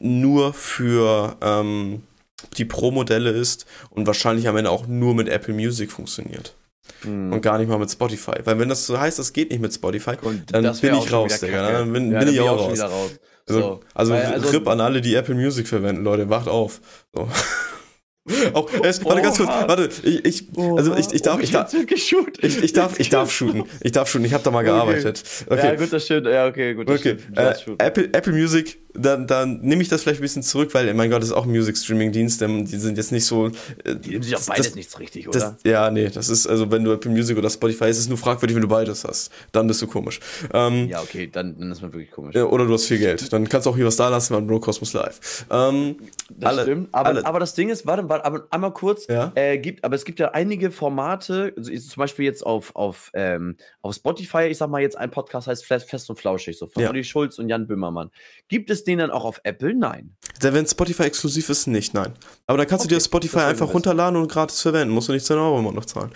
[0.00, 2.04] nur für ähm,
[2.56, 6.54] die Pro-Modelle ist und wahrscheinlich am Ende auch nur mit Apple Music funktioniert.
[7.02, 7.32] Hm.
[7.32, 8.40] Und gar nicht mal mit Spotify.
[8.44, 10.16] Weil wenn das so heißt, das geht nicht mit Spotify,
[10.46, 11.72] dann bin ich raus, Digga.
[11.72, 12.80] Dann bin, ja, bin ich auch raus.
[12.80, 13.10] raus.
[13.46, 13.80] Also, so.
[13.94, 16.80] also, also RIP an alle, die Apple Music verwenden, Leute, wacht auf.
[17.14, 17.28] So.
[18.52, 22.62] Auch, es, warte ganz kurz, warte, ich, ich also ich, ich darf, ich darf, ich,
[22.62, 25.24] ich darf, ich darf shooten, ich darf shooten, ich habe da mal gearbeitet.
[25.46, 25.66] Okay.
[25.68, 27.16] Ja, gut, das stimmt, ja, okay, gut, das okay.
[27.34, 31.10] Äh, Apple, Apple Music dann, dann nehme ich das vielleicht ein bisschen zurück, weil, mein
[31.10, 33.46] Gott, das ist auch ein Music-Streaming-Dienst, die sind jetzt nicht so.
[33.46, 35.38] Äh, die nehmen sich auch beides das, nichts richtig, oder?
[35.38, 38.18] Das, ja, nee, das ist, also wenn du Apple Music oder Spotify, ist es nur
[38.18, 39.30] fragwürdig, wenn du beides hast.
[39.52, 40.20] Dann bist du komisch.
[40.52, 42.36] Ähm, ja, okay, dann, dann ist man wirklich komisch.
[42.36, 43.32] oder du hast viel Geld.
[43.32, 45.46] Dann kannst du auch hier was da lassen beim Bro Cosmos Live.
[45.50, 45.96] Ähm,
[46.30, 47.26] das alle, stimmt, aber, alle.
[47.26, 49.32] aber das Ding ist, warte, warte aber einmal kurz, ja?
[49.36, 53.56] äh, gibt, aber es gibt ja einige Formate, also zum Beispiel jetzt auf, auf, ähm,
[53.80, 56.90] auf Spotify, ich sag mal jetzt ein Podcast heißt Fest und Flauschig, so von ja.
[56.90, 58.10] Olli Schulz und Jan Böhmermann.
[58.48, 59.74] Gibt es den dann auch auf Apple?
[59.74, 60.16] Nein.
[60.40, 62.12] Wenn Spotify exklusiv ist, nicht, nein.
[62.46, 64.92] Aber dann kannst okay, du dir Spotify einfach runterladen und gratis verwenden.
[64.92, 66.10] Musst du nicht 10 Euro im Monat noch zahlen.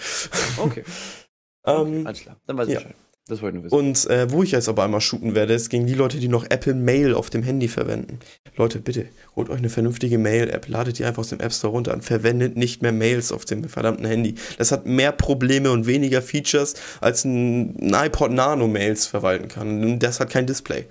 [0.59, 0.85] Okay.
[1.67, 2.03] ähm, okay.
[2.05, 2.81] Alles klar, dann weiß ich ja.
[2.81, 2.97] Bescheid.
[3.27, 3.75] Das wollte ich wissen.
[3.75, 6.45] Und äh, wo ich jetzt aber einmal shooten werde, ist gegen die Leute, die noch
[6.51, 8.19] Apple Mail auf dem Handy verwenden.
[8.57, 11.95] Leute, bitte, holt euch eine vernünftige Mail-App, ladet die einfach aus dem App Store runter
[11.95, 14.35] und verwendet nicht mehr Mails auf dem verdammten Handy.
[14.59, 19.83] Das hat mehr Probleme und weniger Features, als ein, ein iPod Nano Mails verwalten kann.
[19.83, 20.85] Und das hat kein Display.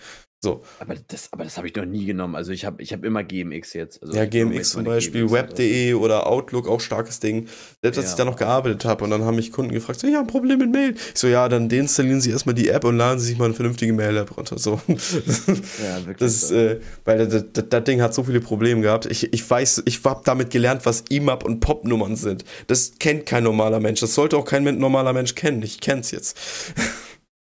[0.43, 0.61] So.
[0.79, 2.35] Aber das, aber das habe ich noch nie genommen.
[2.35, 4.03] Also ich habe ich hab immer GMX jetzt.
[4.03, 7.47] Also ja, GMX zum Beispiel, Web.de oder Outlook, auch starkes Ding.
[7.81, 8.11] Selbst als ja.
[8.11, 10.59] ich da noch gearbeitet habe und dann haben mich Kunden gefragt, so, ja, ein Problem
[10.59, 10.95] mit Mail.
[10.95, 13.53] Ich so, ja, dann deinstallieren Sie erstmal die App und laden Sie sich mal eine
[13.53, 14.59] vernünftige Mail-App runter.
[14.59, 14.81] So.
[14.85, 14.95] Ja,
[16.05, 16.17] wirklich.
[16.17, 16.55] Das, so.
[16.55, 19.05] äh, weil das, das, das, Ding hat so viele Probleme gehabt.
[19.05, 22.43] Ich, ich weiß, ich habe damit gelernt, was IMAP und POP-Nummern sind.
[22.67, 24.01] Das kennt kein normaler Mensch.
[24.01, 25.61] Das sollte auch kein normaler Mensch kennen.
[25.61, 26.37] Ich kenn's jetzt.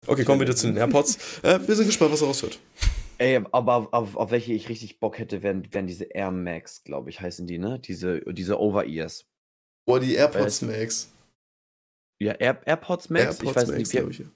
[0.07, 1.19] Okay, kommen wir wieder zu den AirPods.
[1.43, 2.59] Äh, wir sind gespannt, was daraus wird.
[3.19, 7.11] Ey, aber auf, auf, welche ich richtig Bock hätte, wären, wären diese Air Max, glaube
[7.11, 7.79] ich, heißen die, ne?
[7.79, 9.27] Diese, diese Over-Ears.
[9.87, 11.13] Boah, die AirPods Max.
[12.21, 13.25] Ja, Air, AirPods Max?
[13.25, 14.21] AirPods ich weiß Max, nicht.
[14.21, 14.27] Ich.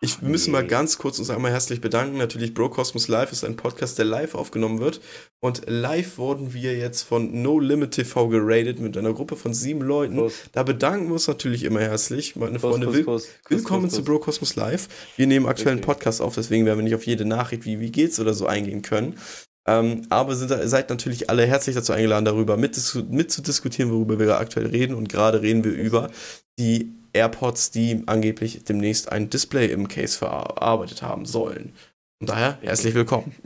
[0.00, 2.18] Ich wir müssen mal ganz kurz uns einmal herzlich bedanken.
[2.18, 5.00] Natürlich, Bro Cosmos Live ist ein Podcast, der live aufgenommen wird.
[5.40, 9.80] Und live wurden wir jetzt von No Limit TV geradet mit einer Gruppe von sieben
[9.80, 10.16] Leuten.
[10.16, 10.34] Kuss.
[10.52, 12.36] Da bedanken wir uns natürlich immer herzlich.
[12.36, 14.86] Meine Kuss, Freunde, Kuss, will, willkommen zu Bro Cosmos Live.
[15.16, 17.90] Wir nehmen aktuell einen Podcast auf, deswegen werden wir nicht auf jede Nachricht wie wie
[17.90, 19.18] geht's oder so eingehen können.
[19.66, 22.76] Ähm, aber sind, seid natürlich alle herzlich dazu eingeladen, darüber mit,
[23.10, 23.36] mit
[23.90, 24.94] worüber wir aktuell reden.
[24.94, 26.08] Und gerade reden wir über
[26.56, 31.72] die AirPods, die angeblich demnächst ein Display im Case verarbeitet haben sollen.
[32.18, 33.34] Von daher herzlich willkommen.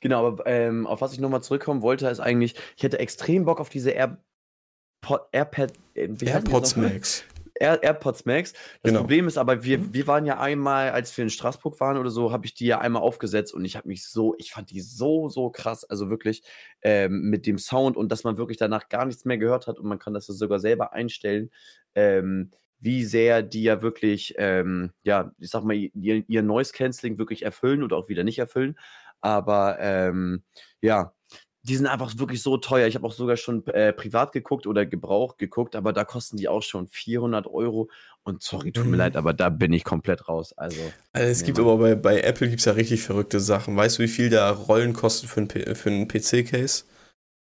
[0.00, 3.58] Genau, aber ähm, auf was ich nochmal zurückkommen wollte, ist eigentlich, ich hätte extrem Bock
[3.58, 7.24] auf diese AirPod, AirPad, äh, AirPods Max.
[7.54, 8.52] Air, AirPods Max.
[8.52, 9.00] Das genau.
[9.00, 12.32] Problem ist aber, wir, wir waren ja einmal, als wir in Straßburg waren oder so,
[12.32, 15.28] habe ich die ja einmal aufgesetzt und ich habe mich so, ich fand die so,
[15.28, 16.42] so krass, also wirklich
[16.82, 19.86] ähm, mit dem Sound und dass man wirklich danach gar nichts mehr gehört hat und
[19.86, 21.50] man kann das sogar selber einstellen.
[21.94, 22.50] Ähm,
[22.84, 27.42] wie sehr die ja wirklich, ähm, ja, ich sag mal, ihr, ihr Noise Canceling wirklich
[27.42, 28.78] erfüllen oder auch wieder nicht erfüllen.
[29.22, 30.42] Aber ähm,
[30.82, 31.14] ja,
[31.62, 32.86] die sind einfach wirklich so teuer.
[32.86, 36.46] Ich habe auch sogar schon äh, privat geguckt oder Gebrauch geguckt, aber da kosten die
[36.46, 37.88] auch schon 400 Euro.
[38.22, 38.98] Und sorry, tut mir mhm.
[38.98, 40.52] leid, aber da bin ich komplett raus.
[40.52, 40.78] Also,
[41.14, 41.66] also es nee, gibt Mann.
[41.66, 43.74] aber bei, bei Apple gibt es ja richtig verrückte Sachen.
[43.74, 46.84] Weißt du, wie viel da Rollen kosten für einen PC-Case?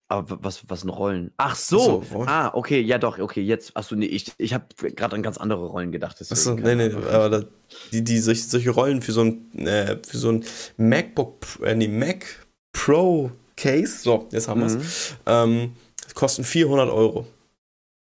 [0.10, 1.32] Aber was, was sind Rollen?
[1.36, 2.04] Ach so.
[2.10, 3.76] so ah, okay, ja doch, okay, jetzt.
[3.76, 6.22] Achso, nee, ich, ich habe gerade an ganz andere Rollen gedacht.
[6.22, 7.44] Achso, nee, nee, aber da,
[7.92, 10.46] die, die solche, solche Rollen für so ein, äh, für so ein
[10.78, 12.26] MacBook, äh, nee, Mac
[12.72, 14.82] Pro Case, so, jetzt haben wir es, mhm.
[15.26, 15.72] ähm,
[16.14, 17.28] kosten 400 Euro.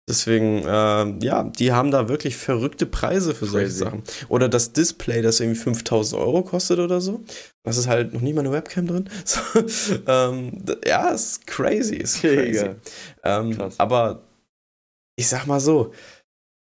[0.09, 3.79] Deswegen, äh, ja, die haben da wirklich verrückte Preise für solche Crazy.
[3.85, 4.03] Sachen.
[4.29, 7.23] Oder das Display, das irgendwie 5000 Euro kostet oder so.
[7.63, 9.11] Das ist halt noch nie mal eine Webcam drin.
[9.25, 9.41] So,
[10.07, 12.71] ähm, ja, ist crazy, ist crazy.
[13.23, 14.23] Ähm, aber
[15.17, 15.93] ich sag mal so,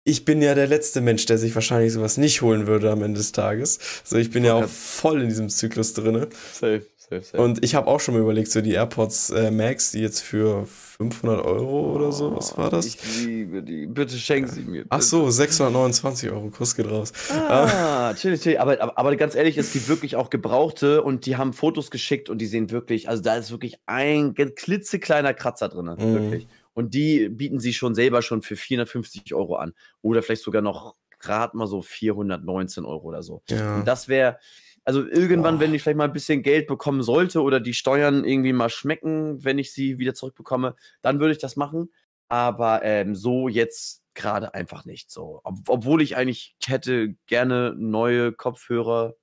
[0.07, 3.17] ich bin ja der letzte Mensch, der sich wahrscheinlich sowas nicht holen würde am Ende
[3.17, 3.79] des Tages.
[4.03, 6.27] So, ich bin ja auch voll in diesem Zyklus drin.
[6.53, 6.85] Safe.
[6.97, 7.41] Safe, safe.
[7.41, 10.65] Und ich habe auch schon mal überlegt, so die AirPods äh, Max, die jetzt für
[10.65, 12.85] 500 Euro oder so, was war das?
[12.85, 13.87] Ich liebe die.
[13.87, 14.83] Bitte schenken sie mir.
[14.83, 14.87] Bitte.
[14.89, 17.11] Ach so, 629 Euro, Kuss geht raus.
[17.31, 18.57] Ah, chill, chill.
[18.57, 22.29] Aber, aber, aber ganz ehrlich, es gibt wirklich auch Gebrauchte und die haben Fotos geschickt
[22.29, 26.13] und die sehen wirklich, also da ist wirklich ein klitzekleiner Kratzer drin, mhm.
[26.13, 26.47] wirklich.
[26.75, 29.73] Und die bieten sie schon selber schon für 450 Euro an.
[30.01, 33.41] Oder vielleicht sogar noch gerade mal so 419 Euro oder so.
[33.49, 33.77] Ja.
[33.77, 34.37] Und das wäre,
[34.83, 35.61] also irgendwann, Boah.
[35.61, 39.43] wenn ich vielleicht mal ein bisschen Geld bekommen sollte oder die Steuern irgendwie mal schmecken,
[39.43, 41.91] wenn ich sie wieder zurückbekomme, dann würde ich das machen.
[42.27, 45.41] Aber ähm, so jetzt gerade einfach nicht so.
[45.43, 49.15] Ob, obwohl ich eigentlich hätte gerne neue Kopfhörer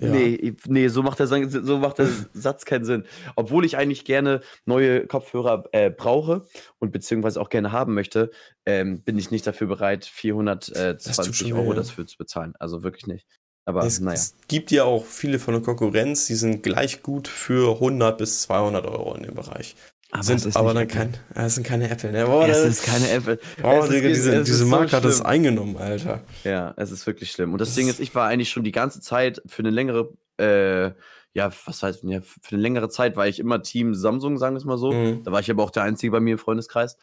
[0.00, 0.08] ja.
[0.08, 3.04] Nee, nee, so macht, der, so macht der Satz keinen Sinn.
[3.36, 6.46] Obwohl ich eigentlich gerne neue Kopfhörer äh, brauche
[6.78, 8.30] und beziehungsweise auch gerne haben möchte,
[8.66, 12.54] ähm, bin ich nicht dafür bereit, 420 Euro dafür zu bezahlen.
[12.58, 13.26] Also wirklich nicht.
[13.64, 14.14] Aber es, naja.
[14.14, 18.42] Es gibt ja auch viele von der Konkurrenz, die sind gleich gut für 100 bis
[18.42, 19.76] 200 Euro in dem Bereich.
[20.12, 22.10] Aber sind aber dann kein, es sind keine Apple.
[22.10, 22.26] Ne?
[22.26, 23.38] Boah, es ist keine Apple.
[23.62, 26.22] Oh, Digga, diese, diese Marke so hat das eingenommen, Alter.
[26.42, 27.52] Ja, es ist wirklich schlimm.
[27.52, 30.12] Und das, das Ding ist, ich war eigentlich schon die ganze Zeit für eine längere,
[30.38, 30.92] äh,
[31.32, 34.58] ja, was heißt, ja, für eine längere Zeit war ich immer Team Samsung, sagen wir
[34.58, 34.90] es mal so.
[34.90, 35.22] Mhm.
[35.22, 36.96] Da war ich aber auch der Einzige bei mir im Freundeskreis.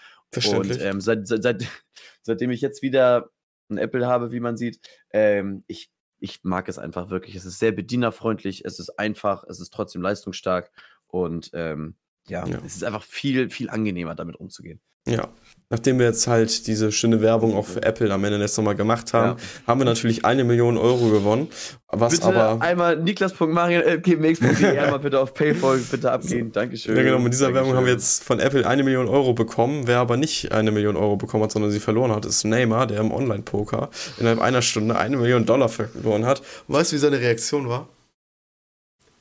[0.53, 1.65] Und ähm, seit, seit,
[2.21, 3.29] seitdem ich jetzt wieder
[3.69, 4.79] ein Apple habe, wie man sieht,
[5.11, 5.89] ähm, ich,
[6.19, 7.35] ich mag es einfach wirklich.
[7.35, 10.71] Es ist sehr bedienerfreundlich, es ist einfach, es ist trotzdem leistungsstark
[11.07, 11.95] und ähm,
[12.29, 14.79] ja, ja, es ist einfach viel, viel angenehmer, damit umzugehen.
[15.07, 15.29] Ja.
[15.69, 19.13] Nachdem wir jetzt halt diese schöne Werbung auch für Apple am Ende letztes Mal gemacht
[19.13, 19.67] haben, ja.
[19.67, 21.49] haben wir natürlich eine Million Euro gewonnen.
[21.89, 22.61] Was bitte aber.
[22.61, 26.53] Einmal niklas.marian.gmx.de einmal bitte auf Paypal bitte abgehen.
[26.53, 26.95] Dankeschön.
[26.95, 27.19] Ja, genau.
[27.19, 27.65] Mit dieser Dankeschön.
[27.65, 29.87] Werbung haben wir jetzt von Apple eine Million Euro bekommen.
[29.87, 33.01] Wer aber nicht eine Million Euro bekommen hat, sondern sie verloren hat, ist Neymar, der
[33.01, 36.41] im Online-Poker innerhalb einer Stunde eine Million Dollar verloren hat.
[36.67, 37.89] Und weißt du, wie seine Reaktion war?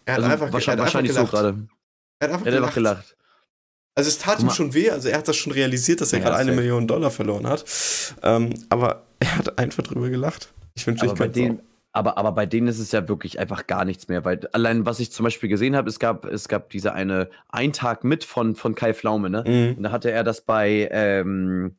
[0.04, 1.68] Er hat also einfach, wahrscheinlich, er hat einfach so gerade.
[2.19, 3.17] Er hat einfach, er hat einfach gelacht.
[3.95, 6.27] Also es tat ihm schon weh, also er hat das schon realisiert, dass er ja,
[6.27, 7.64] gerade eine Million Dollar verloren hat.
[8.23, 10.53] Ähm, aber er hat einfach drüber gelacht.
[10.75, 11.59] Ich wünsche, ich könnte
[11.97, 15.01] aber, aber bei denen ist es ja wirklich einfach gar nichts mehr, weil allein was
[15.01, 18.75] ich zum Beispiel gesehen habe, es gab, es gab diese eine Eintag mit von, von
[18.75, 19.45] Kai Flaume, ne?
[19.47, 19.79] Mhm.
[19.79, 21.77] Und da hatte er das bei ähm,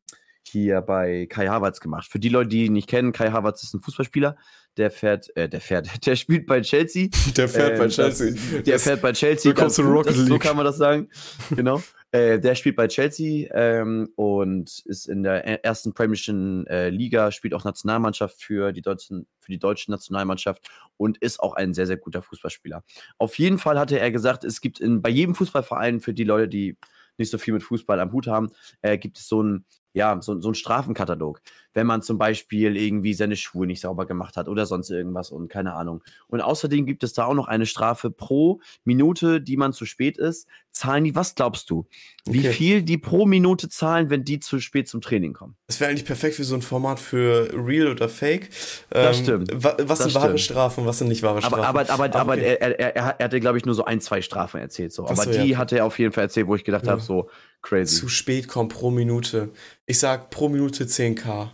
[0.48, 2.08] hier bei Kai Havertz gemacht.
[2.10, 4.38] Für die Leute, die ihn nicht kennen, Kai Havertz ist ein Fußballspieler,
[4.78, 7.10] der fährt, äh, der fährt, der spielt bei Chelsea.
[7.36, 8.32] Der fährt äh, bei Chelsea.
[8.32, 9.50] Das, der fährt bei Chelsea.
[9.50, 10.28] Willkommen zu Rocket League.
[10.28, 11.10] So kann man das sagen.
[11.56, 11.82] Genau.
[12.14, 17.54] Äh, der spielt bei Chelsea ähm, und ist in der ersten Premiership äh, Liga, spielt
[17.54, 21.98] auch Nationalmannschaft für die, deutschen, für die deutsche Nationalmannschaft und ist auch ein sehr, sehr
[21.98, 22.86] guter Fußballspieler.
[23.18, 26.48] Auf jeden Fall hatte er gesagt, es gibt in, bei jedem Fußballverein für die Leute,
[26.48, 26.78] die
[27.18, 29.66] nicht so viel mit Fußball am Hut haben, äh, gibt es so ein
[29.98, 31.42] ja, so, so ein Strafenkatalog.
[31.74, 35.48] Wenn man zum Beispiel irgendwie seine Schuhe nicht sauber gemacht hat oder sonst irgendwas und
[35.48, 36.04] keine Ahnung.
[36.28, 40.18] Und außerdem gibt es da auch noch eine Strafe pro Minute, die man zu spät
[40.18, 40.48] ist.
[40.72, 41.88] Zahlen die, was glaubst du?
[42.26, 42.52] Wie okay.
[42.52, 45.56] viel die pro Minute zahlen, wenn die zu spät zum Training kommen?
[45.66, 48.50] Das wäre eigentlich perfekt für so ein Format für Real oder Fake.
[48.92, 49.64] Das ähm, stimmt.
[49.64, 51.64] Was das sind wahre Strafen, was sind nicht wahre Strafen?
[51.64, 52.58] Aber, aber, aber, aber okay.
[52.60, 54.94] er, er, er, hatte, glaube ich, nur so ein, zwei Strafen erzählt.
[54.94, 55.08] So.
[55.08, 55.58] Aber so, die ja.
[55.58, 56.92] hatte er auf jeden Fall erzählt, wo ich gedacht ja.
[56.92, 57.28] habe, so,
[57.62, 58.00] Crazy.
[58.00, 59.50] Zu spät kommt pro Minute.
[59.90, 61.50] Ich sag pro Minute 10k.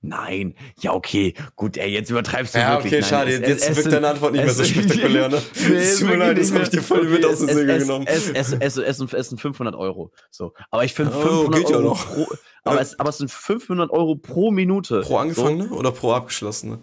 [0.00, 2.92] Nein, ja, okay, gut, ey, jetzt übertreibst du ja, wirklich.
[2.92, 5.42] Ja, okay, schade, jetzt, jetzt wirkt deine Antwort nicht mehr so spektakulär, ne?
[5.54, 8.06] Es tut mir leid, das hab ich dir voll mit aus der Segel genommen.
[8.06, 10.52] Es, es, es, es, es sind 500 Euro, so.
[10.70, 12.06] Aber ich finde 500 oh, geht Euro ja noch.
[12.06, 12.26] pro,
[12.64, 15.00] aber, es, aber es sind 500 Euro pro Minute.
[15.00, 15.74] Pro angefangene so.
[15.74, 16.78] oder pro abgeschlossene?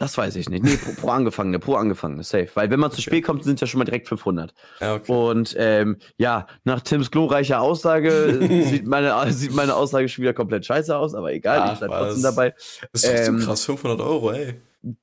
[0.00, 0.64] Das weiß ich nicht.
[0.64, 2.48] Nee, pro, pro Angefangene, pro Angefangene, safe.
[2.54, 4.54] Weil wenn man zu spät kommt, sind es ja schon mal direkt 500.
[4.80, 5.12] Ja, okay.
[5.12, 10.64] Und ähm, ja, nach Tims glorreicher Aussage sieht, meine, sieht meine Aussage schon wieder komplett
[10.64, 12.54] scheiße aus, aber egal, Ach, ich bleib trotzdem dabei.
[12.92, 14.54] Das ist ähm, so krass, 500 Euro, ey.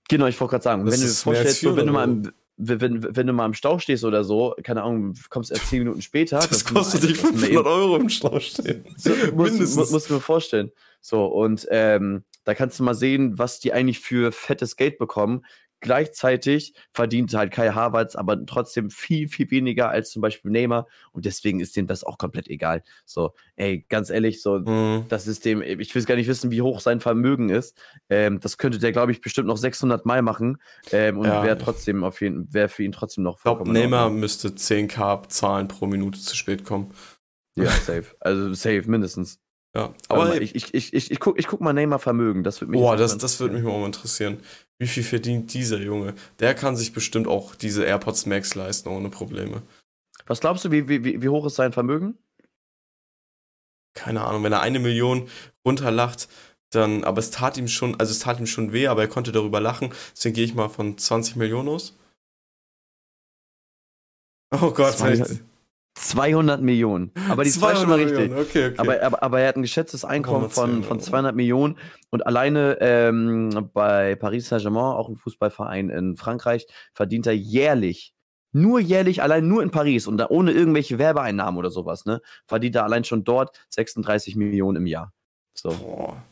[0.10, 2.32] Genau, ich wollte gerade sagen, das wenn du dir vorstellst, so, wenn du mal im,
[2.58, 6.02] wenn, wenn du mal im Stau stehst oder so, keine Ahnung, kommst erst 10 Minuten
[6.02, 6.38] später.
[6.38, 8.84] Das, das kostet dich 500 Euro im Stau stehen.
[8.98, 10.72] So, musst, musst, musst du mir vorstellen.
[11.02, 15.46] So, und ähm, da kannst du mal sehen, was die eigentlich für fettes Geld bekommen.
[15.82, 21.26] Gleichzeitig verdient halt Kai Havertz aber trotzdem viel, viel weniger als zum Beispiel Neymar und
[21.26, 22.84] deswegen ist dem das auch komplett egal.
[23.06, 25.04] So, ey, ganz ehrlich, so, mhm.
[25.10, 27.78] das ist dem, ich will gar nicht wissen, wie hoch sein Vermögen ist.
[28.10, 30.62] Ähm, das könnte der, glaube ich, bestimmt noch 600 Mal machen
[30.94, 31.44] ähm, und ja.
[31.44, 33.76] wäre trotzdem auf jeden, wäre für ihn trotzdem noch vollkommen.
[33.76, 36.94] Ich glaube, Neymar müsste 10k zahlen pro Minute zu spät kommen.
[37.56, 38.16] Ja, safe.
[38.22, 39.42] Also safe, mindestens.
[39.78, 42.72] Ja, aber ich, ich, ich, ich, ich, guck, ich guck mal Neymar Vermögen, das würde
[42.72, 44.40] mich Boah, das, das würde mich mal interessieren.
[44.80, 46.16] Wie viel verdient dieser Junge?
[46.40, 49.62] Der kann sich bestimmt auch diese AirPods Max leisten ohne Probleme.
[50.26, 52.18] Was glaubst du, wie, wie, wie hoch ist sein Vermögen?
[53.98, 55.28] keine Ahnung, wenn er eine Million
[55.66, 56.30] runterlacht,
[56.70, 59.32] dann, aber es tat ihm schon, also es tat ihm schon weh, aber er konnte
[59.32, 59.94] darüber lachen.
[60.16, 61.98] Deswegen gehe ich mal von 20 Millionen aus.
[64.52, 65.40] Oh Gott, 200,
[65.98, 67.12] 200 Millionen.
[67.30, 68.32] Aber die zwei schon mal richtig.
[68.32, 68.74] Okay, okay.
[68.78, 71.78] Aber, aber, aber, er hat ein geschätztes Einkommen von, von 200 Millionen
[72.12, 78.14] und alleine ähm, bei Paris Saint-Germain, auch ein Fußballverein in Frankreich, verdient er jährlich
[78.54, 82.76] nur jährlich, allein nur in Paris und da ohne irgendwelche Werbeeinnahmen oder sowas, ne, verdient
[82.76, 85.14] er allein schon dort 36 Millionen im Jahr.
[85.54, 85.70] So.
[85.70, 86.24] Boah.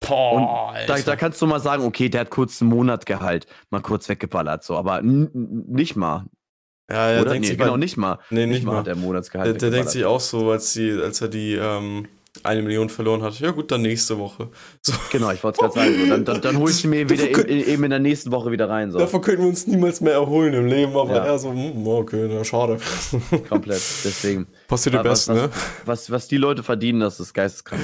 [0.00, 4.06] Boah, da, da, kannst du mal sagen, okay, der hat kurz einen Monatgehalt mal kurz
[4.08, 6.26] weggeballert, so, aber nicht mal.
[6.90, 8.18] Ja, er denkt nee, sich genau, mal, nicht mal.
[8.30, 8.76] Nee, nicht, nicht mal.
[8.76, 9.46] hat er Monatsgehalt.
[9.46, 12.08] Der, der denkt sich auch so, als, die, als er die ähm,
[12.42, 13.38] eine Million verloren hat.
[13.38, 14.48] Ja gut, dann nächste Woche.
[14.82, 14.92] So.
[15.12, 16.00] Genau, ich wollte es gerade sagen.
[16.00, 18.32] So, dann, dann, dann hole ich sie mir wieder in, in, eben in der nächsten
[18.32, 18.90] Woche wieder rein.
[18.90, 18.98] So.
[18.98, 21.26] Davon können wir uns niemals mehr erholen im Leben, aber ja.
[21.26, 22.78] eher so, hm, okay, na, schade.
[23.48, 24.46] Komplett, deswegen.
[24.66, 25.50] Passiert die Besten, ne?
[25.84, 27.82] Was, was die Leute verdienen, das ist geisteskrank.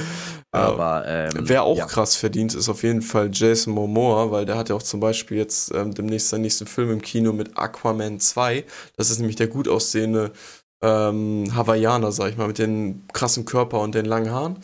[0.51, 1.85] Aber, ähm, Wer auch ja.
[1.85, 5.37] krass verdient, ist auf jeden Fall Jason Momoa, weil der hat ja auch zum Beispiel
[5.37, 8.65] jetzt ähm, demnächst seinen nächsten Film im Kino mit Aquaman 2.
[8.97, 10.33] Das ist nämlich der gut aussehende
[10.81, 14.57] ähm, Hawaiianer, sag ich mal, mit dem krassen Körper und den langen Haaren.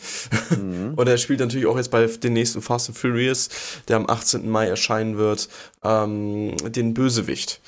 [0.50, 0.94] Mhm.
[0.96, 3.48] und er spielt natürlich auch jetzt bei den nächsten Fast and Furious,
[3.86, 4.48] der am 18.
[4.48, 5.48] Mai erscheinen wird,
[5.82, 7.60] ähm, den Bösewicht.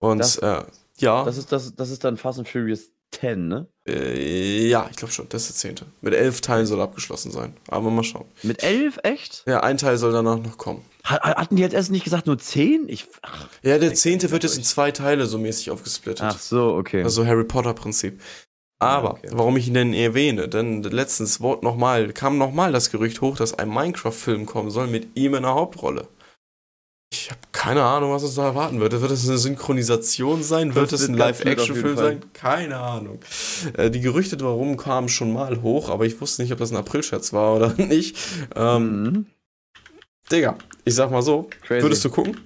[0.00, 0.64] Und das, äh,
[0.98, 1.24] ja.
[1.24, 3.68] Das ist, das, das ist dann Fast and Furious 10, ne?
[3.88, 5.86] Äh, ja, ich glaube schon, das ist der zehnte.
[6.00, 7.56] Mit elf Teilen soll abgeschlossen sein.
[7.68, 8.26] Aber mal schauen.
[8.42, 9.42] Mit elf, echt?
[9.46, 10.84] Ja, ein Teil soll danach noch kommen.
[11.04, 12.88] Hatten die jetzt erst nicht gesagt nur zehn?
[12.88, 16.24] Ich, ach, ja, der zehnte wird jetzt in zwei Teile so mäßig aufgesplittet.
[16.24, 17.02] Ach so, okay.
[17.02, 18.20] Also Harry Potter-Prinzip.
[18.78, 19.28] Aber, okay.
[19.32, 23.54] warum ich ihn denn erwähne, denn letztens Wort nochmal, kam nochmal das Gerücht hoch, dass
[23.54, 26.08] ein Minecraft-Film kommen soll mit ihm in der Hauptrolle.
[27.62, 29.00] Keine Ahnung, was uns da erwarten wird.
[29.00, 30.74] Wird es eine Synchronisation sein?
[30.74, 32.20] Wird es ein Live-Action-Film sein?
[32.32, 33.20] Keine Ahnung.
[33.76, 36.76] Äh, die Gerüchte darum kamen schon mal hoch, aber ich wusste nicht, ob das ein
[36.76, 38.18] April-Scherz war oder nicht.
[38.56, 39.26] Ähm, mhm.
[40.32, 41.84] Digga, ich sag mal so, Crazy.
[41.84, 42.40] würdest du gucken?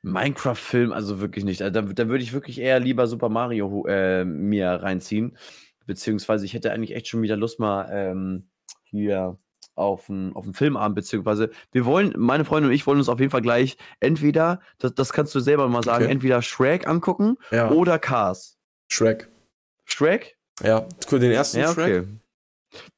[0.00, 1.60] Minecraft-Film, also wirklich nicht.
[1.60, 5.36] Also, da, da würde ich wirklich eher lieber Super Mario äh, mir reinziehen.
[5.84, 8.48] Beziehungsweise ich hätte eigentlich echt schon wieder Lust mal ähm,
[8.84, 9.36] hier
[9.74, 13.20] auf einen, auf einen Filmabend, beziehungsweise wir wollen, meine Freundin und ich wollen uns auf
[13.20, 16.12] jeden Fall gleich entweder, das, das kannst du selber mal sagen, okay.
[16.12, 17.70] entweder Shrek angucken ja.
[17.70, 18.58] oder Cars.
[18.88, 19.28] Shrek.
[19.84, 20.36] Shrek?
[20.62, 22.04] Ja, den ersten ja, okay.
[22.04, 22.08] Shrek.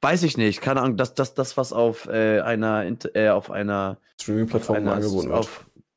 [0.00, 3.98] Weiß ich nicht, keine Ahnung, das, das, das was auf äh, einer, äh, auf einer
[4.20, 5.48] Streaming-Plattform angeboten wird.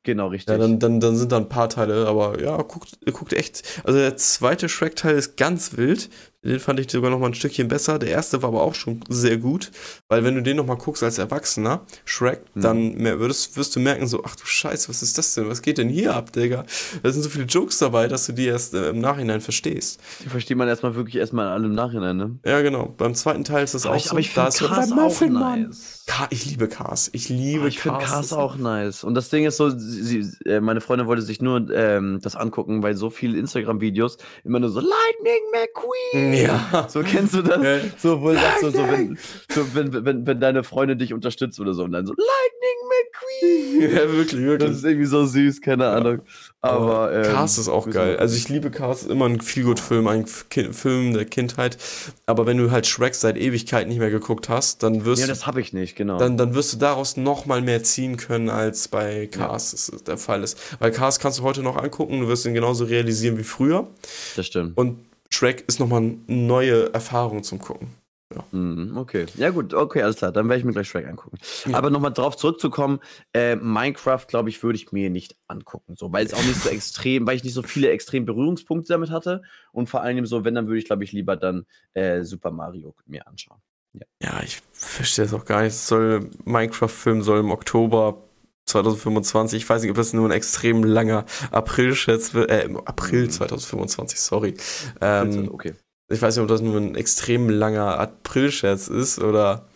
[0.08, 0.52] Genau, richtig.
[0.52, 3.82] Ja, dann, dann, dann sind da ein paar Teile, aber ja, guckt, guckt echt.
[3.84, 6.08] Also der zweite Shrek-Teil ist ganz wild.
[6.48, 7.98] Den fand ich sogar noch mal ein Stückchen besser.
[7.98, 9.70] Der erste war aber auch schon sehr gut,
[10.08, 12.60] weil wenn du den noch mal guckst als Erwachsener, Shrek, mhm.
[12.62, 15.48] dann würdest, wirst du merken so, ach du Scheiße, was ist das denn?
[15.48, 16.64] Was geht denn hier ab, Digga?
[17.02, 20.00] Da sind so viele Jokes dabei, dass du die erst äh, im Nachhinein verstehst.
[20.24, 22.38] Die versteht man erstmal wirklich erstmal alle im Nachhinein, ne?
[22.46, 22.94] Ja, genau.
[22.96, 24.10] Beim zweiten Teil ist das aber auch ich, so.
[24.12, 26.04] Aber ich finde Cars auch nice.
[26.30, 27.10] ich liebe Cars.
[27.12, 27.76] Ich liebe ich Cars.
[27.76, 29.04] Ich finde Cars auch nice.
[29.04, 32.82] Und das Ding ist so, sie, äh, meine Freundin wollte sich nur ähm, das angucken,
[32.82, 36.32] weil so viele Instagram-Videos immer nur so Lightning McQueen.
[36.42, 36.86] Ja.
[36.88, 37.62] So kennst du das?
[37.62, 37.78] Ja.
[37.96, 39.18] So, wo sagst so, so, wenn,
[39.50, 43.96] so wenn, wenn, wenn deine Freundin dich unterstützt oder so und dann so Lightning McQueen.
[43.96, 44.70] Ja, wirklich, wirklich.
[44.70, 45.94] Das ist irgendwie so süß, keine ja.
[45.94, 46.22] Ahnung.
[46.60, 48.16] Aber ähm, Cars ist auch geil.
[48.16, 51.78] Also ich liebe Cars, immer ein Feelgood-Film, ein kind Film der Kindheit.
[52.26, 55.46] Aber wenn du halt Shrek seit Ewigkeit nicht mehr geguckt hast, dann wirst ja, das
[55.46, 56.18] habe ich nicht, genau.
[56.18, 59.98] Dann, dann wirst du daraus noch mal mehr ziehen können, als bei Cars ja.
[60.06, 60.58] der Fall ist.
[60.80, 63.86] Weil Cars kannst du heute noch angucken, du wirst ihn genauso realisieren wie früher.
[64.34, 64.76] Das stimmt.
[64.76, 64.98] Und
[65.30, 67.88] Shrek ist nochmal eine neue Erfahrung zum Gucken.
[68.34, 68.44] Ja.
[68.50, 69.24] Mhm, okay.
[69.36, 70.32] Ja, gut, okay, alles klar.
[70.32, 71.38] Dann werde ich mir gleich Shrek angucken.
[71.66, 71.78] Ja.
[71.78, 73.00] Aber nochmal drauf zurückzukommen,
[73.32, 75.96] äh, Minecraft, glaube ich, würde ich mir nicht angucken.
[75.96, 79.10] So, weil es auch nicht so extrem, weil ich nicht so viele extrem Berührungspunkte damit
[79.10, 79.42] hatte.
[79.72, 81.64] Und vor allem so, wenn, dann würde ich, glaube ich, lieber dann
[81.94, 83.60] äh, Super Mario mir anschauen.
[83.94, 85.74] Ja, ja ich verstehe es auch gar nicht.
[85.74, 88.27] soll Minecraft-Film soll im Oktober
[88.68, 89.62] 2025.
[89.62, 92.50] Ich weiß nicht, ob das nur ein extrem langer April-Scherz wird.
[92.50, 94.20] Äh, April 2025, mhm.
[94.20, 94.54] sorry.
[95.00, 95.74] Ähm, okay.
[96.10, 99.66] Ich weiß nicht, ob das nur ein extrem langer April-Scherz ist oder.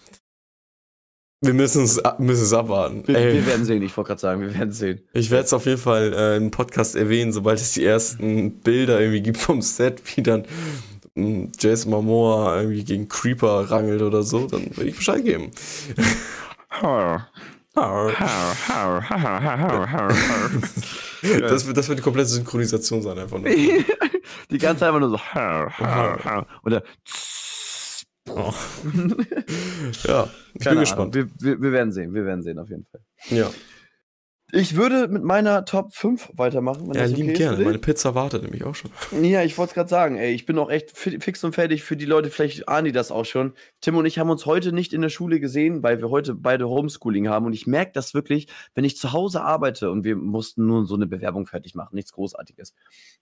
[1.45, 3.03] Wir müssen es, müssen es abwarten.
[3.05, 5.01] Wir, wir werden sehen, ich wollte gerade sagen, wir werden sehen.
[5.13, 9.01] Ich werde es auf jeden Fall äh, im Podcast erwähnen, sobald es die ersten Bilder
[9.01, 10.45] irgendwie gibt vom Set, wie dann
[11.17, 15.51] hm, Jason Momoa irgendwie gegen Creeper rangelt oder so, dann werde ich Bescheid geben.
[21.41, 23.51] das, wird, das wird die komplette Synchronisation sein, einfach nur.
[23.51, 25.21] die ganze Zeit einfach nur so.
[26.65, 26.83] Oder.
[28.29, 28.55] Oh.
[30.05, 31.15] ja, ich bin gespannt.
[31.15, 33.01] Wir, wir, wir, werden sehen, wir werden sehen auf jeden Fall.
[33.31, 33.51] Ja.
[34.55, 36.87] Ich würde mit meiner Top 5 weitermachen.
[36.87, 37.65] Wenn ja, das okay lieb gerne.
[37.65, 38.91] Meine Pizza wartet nämlich auch schon.
[39.23, 41.97] Ja, ich wollte es gerade sagen, ey, ich bin auch echt fix und fertig für
[41.97, 43.55] die Leute, vielleicht ahnen die das auch schon.
[43.81, 46.69] Tim und ich haben uns heute nicht in der Schule gesehen, weil wir heute beide
[46.69, 47.47] Homeschooling haben.
[47.47, 50.97] Und ich merke das wirklich, wenn ich zu Hause arbeite und wir mussten nur so
[50.97, 52.75] eine Bewerbung fertig machen, nichts Großartiges.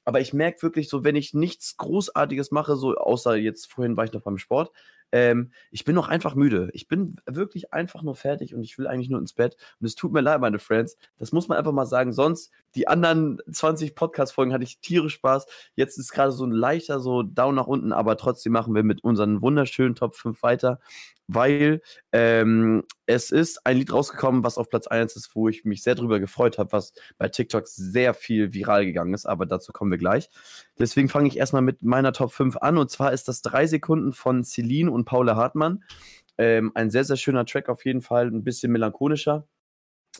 [0.04, 4.04] Aber ich merke wirklich so, wenn ich nichts Großartiges mache, so außer jetzt vorhin war
[4.04, 4.72] ich noch beim Sport,
[5.12, 6.70] ähm, ich bin noch einfach müde.
[6.72, 9.56] Ich bin wirklich einfach nur fertig und ich will eigentlich nur ins Bett.
[9.80, 10.96] Und es tut mir leid, meine Friends.
[11.18, 12.12] Das muss man einfach mal sagen.
[12.12, 15.46] Sonst, die anderen 20 Podcast-Folgen hatte ich tierisch Spaß.
[15.74, 19.02] Jetzt ist gerade so ein leichter so Down nach unten, aber trotzdem machen wir mit
[19.02, 20.78] unseren wunderschönen Top 5 weiter
[21.34, 21.80] weil
[22.12, 25.94] ähm, es ist ein Lied rausgekommen, was auf Platz 1 ist, wo ich mich sehr
[25.94, 29.98] drüber gefreut habe, was bei TikTok sehr viel viral gegangen ist, aber dazu kommen wir
[29.98, 30.28] gleich.
[30.78, 34.12] Deswegen fange ich erstmal mit meiner Top 5 an und zwar ist das drei Sekunden
[34.12, 35.84] von Celine und Paula Hartmann.
[36.38, 39.46] Ähm, ein sehr, sehr schöner Track auf jeden Fall, ein bisschen melancholischer,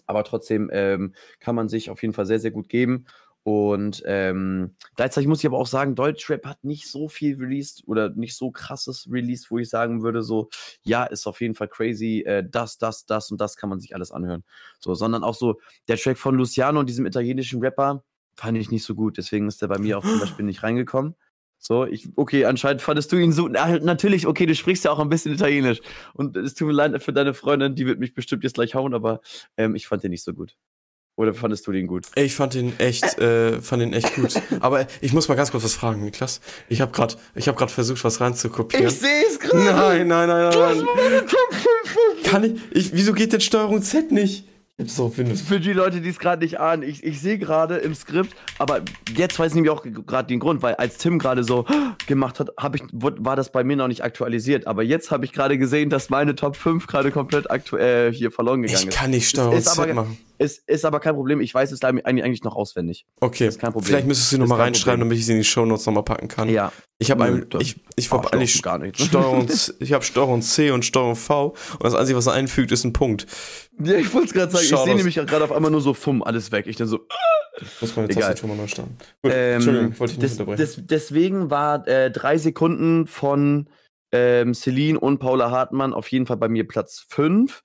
[0.07, 3.07] aber trotzdem ähm, kann man sich auf jeden Fall sehr, sehr gut geben.
[3.43, 8.11] Und ähm, gleichzeitig muss ich aber auch sagen, Deutschrap hat nicht so viel released oder
[8.11, 10.51] nicht so krasses released, wo ich sagen würde, so,
[10.83, 13.95] ja, ist auf jeden Fall crazy, äh, das, das, das und das kann man sich
[13.95, 14.45] alles anhören.
[14.79, 18.05] So, sondern auch so, der Track von Luciano, diesem italienischen Rapper,
[18.37, 19.19] fand ich nicht so gut.
[19.19, 21.15] Deswegen ist der bei mir auch zum Beispiel nicht reingekommen.
[21.59, 23.47] So, ich, okay, anscheinend fandest du ihn so.
[23.47, 25.81] Na, natürlich, okay, du sprichst ja auch ein bisschen Italienisch.
[26.15, 28.95] Und es tut mir leid für deine Freundin, die wird mich bestimmt jetzt gleich hauen,
[28.95, 29.21] aber
[29.59, 30.57] ähm, ich fand den nicht so gut.
[31.21, 32.07] Oder fandest du den gut?
[32.15, 34.41] Ich fand den echt, äh, fand den echt gut.
[34.61, 36.41] Aber ich muss mal ganz kurz was fragen, Niklas.
[36.71, 38.87] Ich habe gerade, ich habe gerade versucht, was reinzukopieren.
[38.87, 39.63] Ich sehe es gerade.
[39.63, 40.79] Nein, nein, nein, nein.
[40.79, 41.25] nein.
[42.25, 42.95] Kann ich, ich?
[42.95, 44.47] Wieso geht denn Steuerung Z nicht?
[44.87, 48.35] So Für die Leute, die es gerade nicht ahnen, ich, ich sehe gerade im Skript,
[48.57, 48.81] aber
[49.15, 51.67] jetzt weiß ich nämlich auch gerade den Grund, weil als Tim gerade so
[52.07, 54.67] gemacht hat, ich, war das bei mir noch nicht aktualisiert.
[54.67, 58.63] Aber jetzt habe ich gerade gesehen, dass meine Top 5 gerade komplett aktuell hier verloren
[58.63, 58.95] gegangen ist.
[58.95, 60.17] Ich kann nicht Steuerung Z machen.
[60.41, 61.43] Ist, ist aber kein Problem.
[61.43, 63.05] Ich weiß es eigentlich noch auswendig.
[63.21, 63.47] Okay.
[63.47, 63.89] Ist kein Problem.
[63.89, 65.09] Vielleicht müsstest du sie nochmal reinschreiben, Problem.
[65.11, 66.49] damit ich sie in die Shownotes nochmal packen kann.
[66.49, 66.73] Ja.
[66.99, 68.99] Ich habe ein, ich, ich habe eigentlich gar nicht.
[68.99, 69.47] Steuerung,
[69.81, 72.95] ich habe Steuerung C und Steuerung V und das Einzige, was er einfügt, ist ein
[72.95, 73.27] Punkt.
[73.79, 74.65] Ja, ich wollte es gerade sagen.
[74.67, 76.67] Schau ich sehe nämlich gerade auf einmal nur so fumm, alles weg.
[76.67, 77.01] Ich dann so.
[77.83, 78.97] Muss meine Tastatur mal neu starten.
[79.23, 80.59] Gut, ähm, Entschuldigung, wollte ich nicht des, unterbrechen.
[80.59, 83.69] Des, deswegen war äh, drei Sekunden von
[84.11, 87.63] ähm, Celine und Paula Hartmann auf jeden Fall bei mir Platz 5.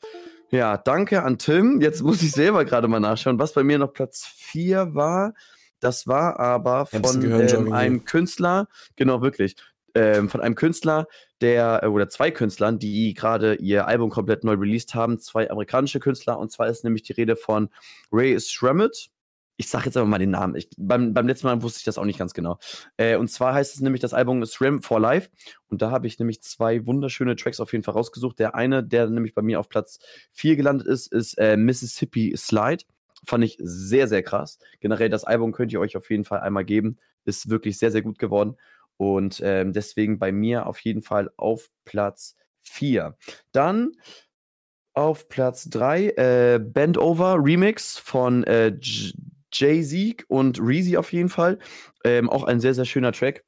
[0.56, 1.82] Ja, danke an Tim.
[1.82, 5.34] Jetzt muss ich selber gerade mal nachschauen, was bei mir noch Platz 4 war.
[5.82, 9.58] Das war aber von ähm, einem Künstler, genau wirklich,
[9.96, 11.08] ähm, von einem Künstler,
[11.42, 16.00] der, äh, oder zwei Künstlern, die gerade ihr Album komplett neu released haben, zwei amerikanische
[16.00, 17.68] Künstler, und zwar ist nämlich die Rede von
[18.10, 19.10] Ray Shramit
[19.58, 20.56] ich sage jetzt aber mal den Namen.
[20.56, 22.58] Ich, beim, beim letzten Mal wusste ich das auch nicht ganz genau.
[22.98, 25.30] Äh, und zwar heißt es nämlich, das Album ist Ram for Life.
[25.70, 28.40] Und da habe ich nämlich zwei wunderschöne Tracks auf jeden Fall rausgesucht.
[28.40, 30.00] Der eine, der nämlich bei mir auf Platz
[30.34, 32.84] 4 gelandet ist, ist äh, Mississippi Slide.
[33.26, 34.60] Fand ich sehr, sehr krass.
[34.82, 36.98] Generell das Album könnt ihr euch auf jeden Fall einmal geben.
[37.24, 38.58] Ist wirklich sehr, sehr gut geworden.
[38.98, 43.18] Und ähm, deswegen bei mir auf jeden Fall auf Platz 4.
[43.52, 43.94] Dann
[44.94, 48.78] auf Platz 3 äh, Bend Over Remix von äh,
[49.60, 51.60] Jay-Z und Reezy auf jeden Fall.
[52.04, 53.44] Ähm, auch ein sehr, sehr schöner Track.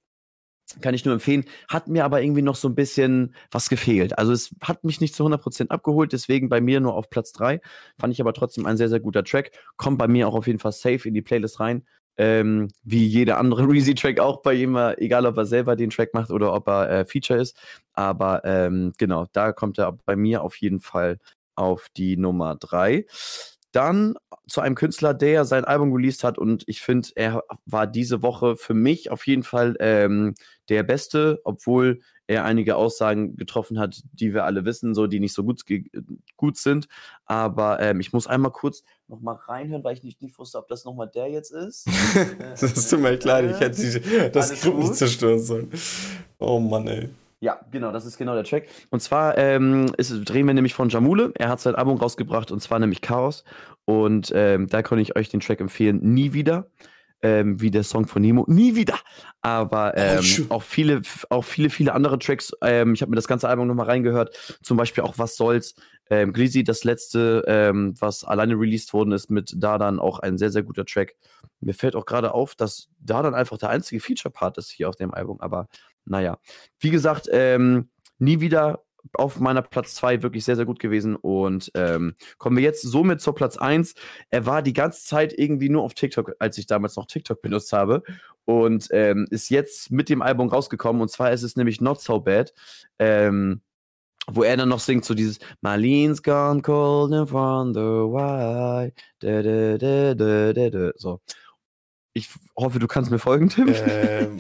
[0.82, 1.46] Kann ich nur empfehlen.
[1.70, 4.18] Hat mir aber irgendwie noch so ein bisschen was gefehlt.
[4.18, 7.62] Also es hat mich nicht zu 100% abgeholt, deswegen bei mir nur auf Platz 3.
[7.98, 9.52] Fand ich aber trotzdem ein sehr, sehr guter Track.
[9.78, 11.86] Kommt bei mir auch auf jeden Fall safe in die Playlist rein.
[12.18, 16.32] Ähm, wie jeder andere Reezy-Track auch bei ihm, egal ob er selber den Track macht
[16.32, 17.58] oder ob er äh, Feature ist.
[17.94, 21.18] Aber ähm, genau, da kommt er bei mir auf jeden Fall
[21.56, 23.06] auf die Nummer 3.
[23.72, 24.16] Dann
[24.48, 28.56] zu einem Künstler, der sein Album released hat und ich finde, er war diese Woche
[28.56, 30.36] für mich auf jeden Fall ähm,
[30.70, 35.34] der Beste, obwohl er einige Aussagen getroffen hat, die wir alle wissen, so die nicht
[35.34, 35.64] so gut,
[36.36, 36.88] gut sind.
[37.26, 40.68] Aber ähm, ich muss einmal kurz noch mal reinhören, weil ich nicht, nicht wusste, ob
[40.68, 41.88] das noch mal der jetzt ist.
[42.60, 45.72] das tut mir leid, ich hätte das Skript nicht zerstören sollen.
[46.38, 47.10] Oh Mann, ey.
[47.40, 48.68] Ja, genau, das ist genau der Track.
[48.90, 51.32] Und zwar ähm, ist, drehen wir nämlich von Jamule.
[51.36, 53.44] Er hat sein Album rausgebracht und zwar nämlich Chaos.
[53.86, 56.70] Und ähm, da kann ich euch den Track empfehlen, Nie wieder.
[57.24, 59.00] Ähm, wie der Song von Nemo, nie wieder.
[59.42, 62.52] Aber ähm, auch viele, auch viele, viele andere Tracks.
[62.62, 64.60] Ähm, ich habe mir das ganze Album nochmal reingehört.
[64.62, 65.74] Zum Beispiel auch Was soll's.
[66.10, 70.52] Ähm, Glizzy, das letzte, ähm, was alleine released worden ist mit Dadan, auch ein sehr,
[70.52, 71.16] sehr guter Track.
[71.60, 75.14] Mir fällt auch gerade auf, dass Dadan einfach der einzige Feature-Part ist hier auf dem
[75.14, 75.40] Album.
[75.42, 75.68] Aber
[76.06, 76.38] naja,
[76.80, 77.90] wie gesagt, ähm,
[78.20, 78.84] nie wieder
[79.14, 81.16] auf meiner Platz 2 wirklich sehr, sehr gut gewesen.
[81.16, 83.96] Und ähm, kommen wir jetzt somit zur Platz 1.
[84.30, 87.74] Er war die ganze Zeit irgendwie nur auf TikTok, als ich damals noch TikTok benutzt
[87.74, 88.04] habe.
[88.46, 91.02] Und ähm, ist jetzt mit dem Album rausgekommen.
[91.02, 92.54] Und zwar ist es nämlich Not So Bad.
[93.00, 93.62] Ähm,
[94.30, 98.92] wo er dann noch singt, so dieses Marlene's gone cold and from the why.
[99.20, 100.92] Da, da, da, da, da, da.
[100.96, 101.22] So.
[102.14, 103.74] Ich hoffe, du kannst mir folgen, Tim.
[103.74, 104.38] Ähm,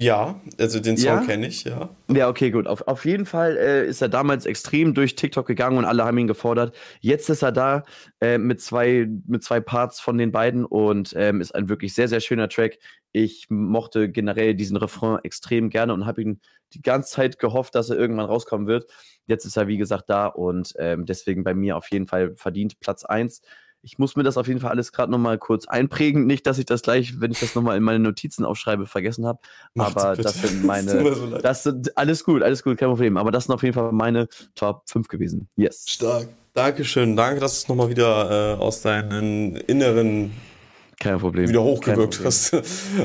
[0.00, 1.24] ja, also den Song ja?
[1.24, 1.88] kenne ich, ja.
[2.10, 2.66] Ja, okay, gut.
[2.66, 6.18] Auf, auf jeden Fall äh, ist er damals extrem durch TikTok gegangen und alle haben
[6.18, 6.76] ihn gefordert.
[7.00, 7.84] Jetzt ist er da
[8.20, 12.08] äh, mit, zwei, mit zwei Parts von den beiden und ähm, ist ein wirklich sehr,
[12.08, 12.78] sehr schöner Track.
[13.16, 16.40] Ich mochte generell diesen Refrain extrem gerne und habe ihn
[16.72, 18.90] die ganze Zeit gehofft, dass er irgendwann rauskommen wird.
[19.26, 22.80] Jetzt ist er, wie gesagt, da und ähm, deswegen bei mir auf jeden Fall verdient
[22.80, 23.40] Platz 1
[23.84, 26.26] ich muss mir das auf jeden Fall alles gerade nochmal kurz einprägen.
[26.26, 29.40] Nicht, dass ich das gleich, wenn ich das nochmal in meine Notizen aufschreibe, vergessen habe.
[29.78, 30.90] Aber das sind meine.
[30.90, 33.18] so das sind, alles gut, alles gut, kein Problem.
[33.18, 35.48] Aber das sind auf jeden Fall meine Top 5 gewesen.
[35.56, 35.84] Yes.
[35.86, 36.28] Stark.
[36.54, 37.14] Dankeschön.
[37.14, 40.32] Danke, dass du es nochmal wieder äh, aus deinen inneren
[41.04, 41.48] kein Problem.
[41.48, 42.52] Wieder hochgewirkt hast.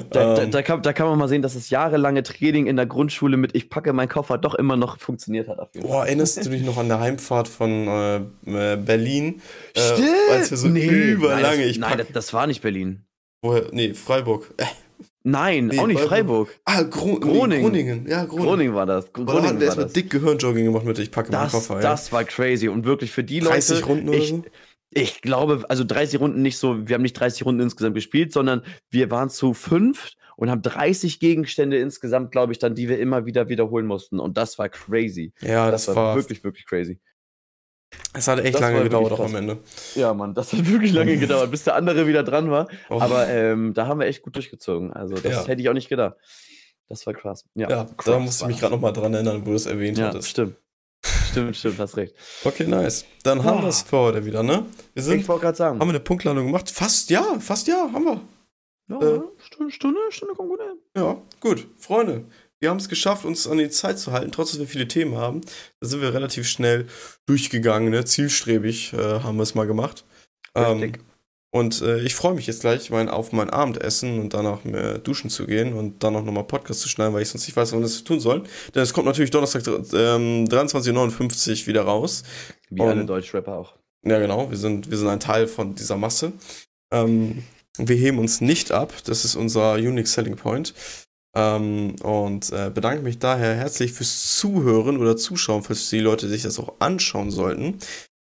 [0.10, 0.52] Da, da, ähm.
[0.52, 3.56] da, kann, da, kann, man mal sehen, dass das jahrelange Training in der Grundschule mit
[3.56, 5.72] Ich packe meinen Koffer doch immer noch funktioniert hat.
[5.74, 9.41] Boah, erinnerst du dich noch an der Heimfahrt von äh, äh Berlin?
[9.74, 10.08] Äh, Stimmt!
[10.30, 13.04] Äh, als wir so nee, überlange nein, das, Nein, das, war nicht Berlin.
[13.41, 13.66] Woher?
[13.72, 14.54] Nee, Freiburg.
[15.24, 16.50] Nein, nee, auch nicht Freiburg.
[16.50, 16.60] Freiburg.
[16.66, 17.64] Ah, Gro Groningen.
[17.64, 18.08] Groningen.
[18.08, 18.45] Ja, Groningen.
[18.45, 19.12] Groningen war das.
[19.12, 21.80] Groningen da haben wir erstmal dick Gehirnjogging gemacht mit Ich packe das, meinen Koffer.
[21.82, 22.70] Das war crazy.
[22.70, 23.86] Und wirklich für die 30 Leute.
[23.86, 24.43] Runden oder so?
[24.92, 28.64] Ich glaube, also 30 Runden nicht so, wir haben nicht 30 Runden insgesamt gespielt, sondern
[28.90, 33.26] wir waren zu fünf und haben 30 Gegenstände insgesamt, glaube ich, dann, die wir immer
[33.26, 34.20] wieder wiederholen mussten.
[34.20, 35.34] Und das war crazy.
[35.42, 37.00] Ja, das, das war, war, wirklich, wirklich crazy.
[38.14, 39.60] Es hat echt das lange gedauert auch am Ende.
[39.96, 42.68] Ja, Mann, das hat wirklich lange gedauert, bis der andere wieder dran war.
[42.90, 43.00] Oh.
[43.00, 44.94] Aber ähm, da haben wir echt gut durchgezogen.
[44.94, 45.46] Also, das ja.
[45.46, 46.16] hätte ich auch nicht gedacht.
[46.88, 47.46] Das war krass.
[47.54, 49.98] Ja, ja krass da musste ich mich gerade nochmal dran erinnern, wo du es erwähnt
[49.98, 50.30] ja, hattest.
[50.30, 50.56] Stimmt.
[51.32, 52.14] Stimmt, stimmt, hast recht.
[52.44, 53.06] Okay, nice.
[53.24, 54.66] Dann haben wir es für heute wieder, ne?
[54.94, 55.80] Wir sind, ich wollte gerade sagen.
[55.80, 56.70] Haben wir eine Punktlandung gemacht?
[56.70, 58.22] Fast ja, fast ja, haben wir.
[58.90, 60.78] Ja, äh, Stunde, Stunde, Stunde kommt gut hin.
[60.96, 61.68] Ja, gut.
[61.78, 62.26] Freunde,
[62.60, 65.16] wir haben es geschafft, uns an die Zeit zu halten, trotz dass wir viele Themen
[65.16, 65.42] haben.
[65.80, 66.88] Da sind wir relativ schnell
[67.26, 68.04] durchgegangen, ne?
[68.04, 70.06] zielstrebig äh, haben wir es mal gemacht.
[70.56, 70.94] Ähm,
[71.52, 75.30] und äh, ich freue mich jetzt gleich mein, auf mein Abendessen und danach mehr duschen
[75.30, 77.82] zu gehen und dann auch nochmal Podcast zu schneiden, weil ich sonst nicht weiß, wann
[77.82, 78.44] das tun soll.
[78.76, 82.24] Denn es kommt natürlich Donnerstag ähm, 23.59 wieder raus.
[82.70, 83.74] Wie und, alle Deutschrapper auch.
[84.06, 84.50] Ja, genau.
[84.50, 86.34] Wir sind, wir sind ein Teil von dieser Masse.
[86.91, 87.43] Ähm,
[87.78, 88.93] wir heben uns nicht ab.
[89.06, 90.74] Das ist unser Unique Selling Point.
[91.36, 96.43] Ähm, und äh, bedanke mich daher herzlich fürs Zuhören oder Zuschauen, falls die Leute sich
[96.43, 97.78] das auch anschauen sollten.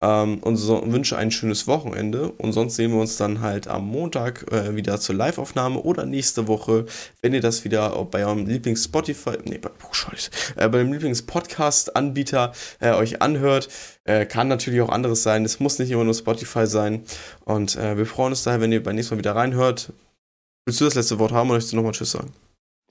[0.06, 2.32] Ähm, und, so, wünsche ein schönes Wochenende.
[2.32, 6.48] Und sonst sehen wir uns dann halt am Montag äh, wieder zur Live-Aufnahme oder nächste
[6.48, 6.86] Woche,
[7.22, 10.12] wenn ihr das wieder bei eurem Lieblings-Spotify, nee, bei, oh,
[10.58, 13.70] äh, bei dem Lieblings-Podcast-Anbieter äh, euch anhört.
[14.04, 15.44] Äh, kann natürlich auch anderes sein.
[15.44, 17.04] Es muss nicht immer nur Spotify sein.
[17.44, 19.92] Und äh, wir freuen uns daher, wenn ihr beim nächsten Mal wieder reinhört.
[20.68, 22.32] Willst du das letzte Wort haben oder möchtest du nochmal Tschüss sagen?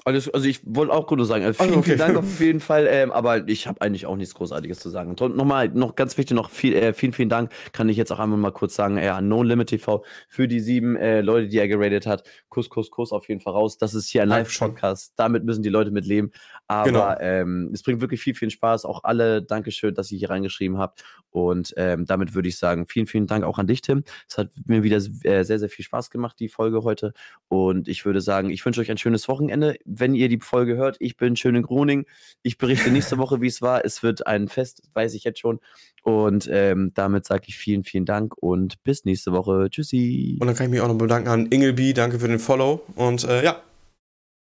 [0.07, 1.85] Alles, also ich wollte auch gerade sagen, also vielen, okay.
[1.85, 5.17] vielen Dank auf jeden Fall, ähm, aber ich habe eigentlich auch nichts Großartiges zu sagen.
[5.19, 8.19] Und nochmal, noch ganz wichtig, noch viel, äh, vielen, vielen Dank, kann ich jetzt auch
[8.19, 11.57] einmal mal kurz sagen, äh, an No Limit TV für die sieben äh, Leute, die
[11.57, 12.23] er geratet hat.
[12.51, 13.79] Kuss, Kuss, Kuss auf jeden Fall raus.
[13.79, 16.33] Das ist hier ein Live-Podcast, damit müssen die Leute mit leben.
[16.67, 17.15] Aber genau.
[17.21, 18.85] ähm, es bringt wirklich viel, viel Spaß.
[18.85, 21.05] Auch alle, Dankeschön, dass ihr hier reingeschrieben habt.
[21.31, 24.05] Und ähm, damit würde ich sagen, vielen, vielen Dank auch an dich, Tim.
[24.29, 27.13] Es hat mir wieder äh, sehr, sehr viel Spaß gemacht, die Folge heute.
[27.49, 30.97] Und ich würde sagen, ich wünsche euch ein schönes Wochenende wenn ihr die Folge hört.
[31.01, 32.07] Ich bin schön in Groningen.
[32.43, 33.85] Ich berichte nächste Woche, wie es war.
[33.85, 35.61] Es wird ein Fest, weiß ich jetzt schon.
[36.03, 39.69] Und ähm, damit sage ich vielen, vielen Dank und bis nächste Woche.
[39.71, 40.39] Tschüssi.
[40.41, 41.95] Und dann kann ich mich auch noch bedanken an Ingelby.
[41.95, 42.83] Danke für den Follow.
[42.95, 43.63] Und äh, ja,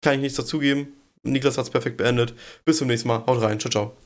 [0.02, 0.88] kann ich nichts dazugeben.
[1.22, 2.34] Niklas hat es perfekt beendet.
[2.64, 3.24] Bis zum nächsten Mal.
[3.26, 3.60] Haut rein.
[3.60, 3.96] Ciao, ciao.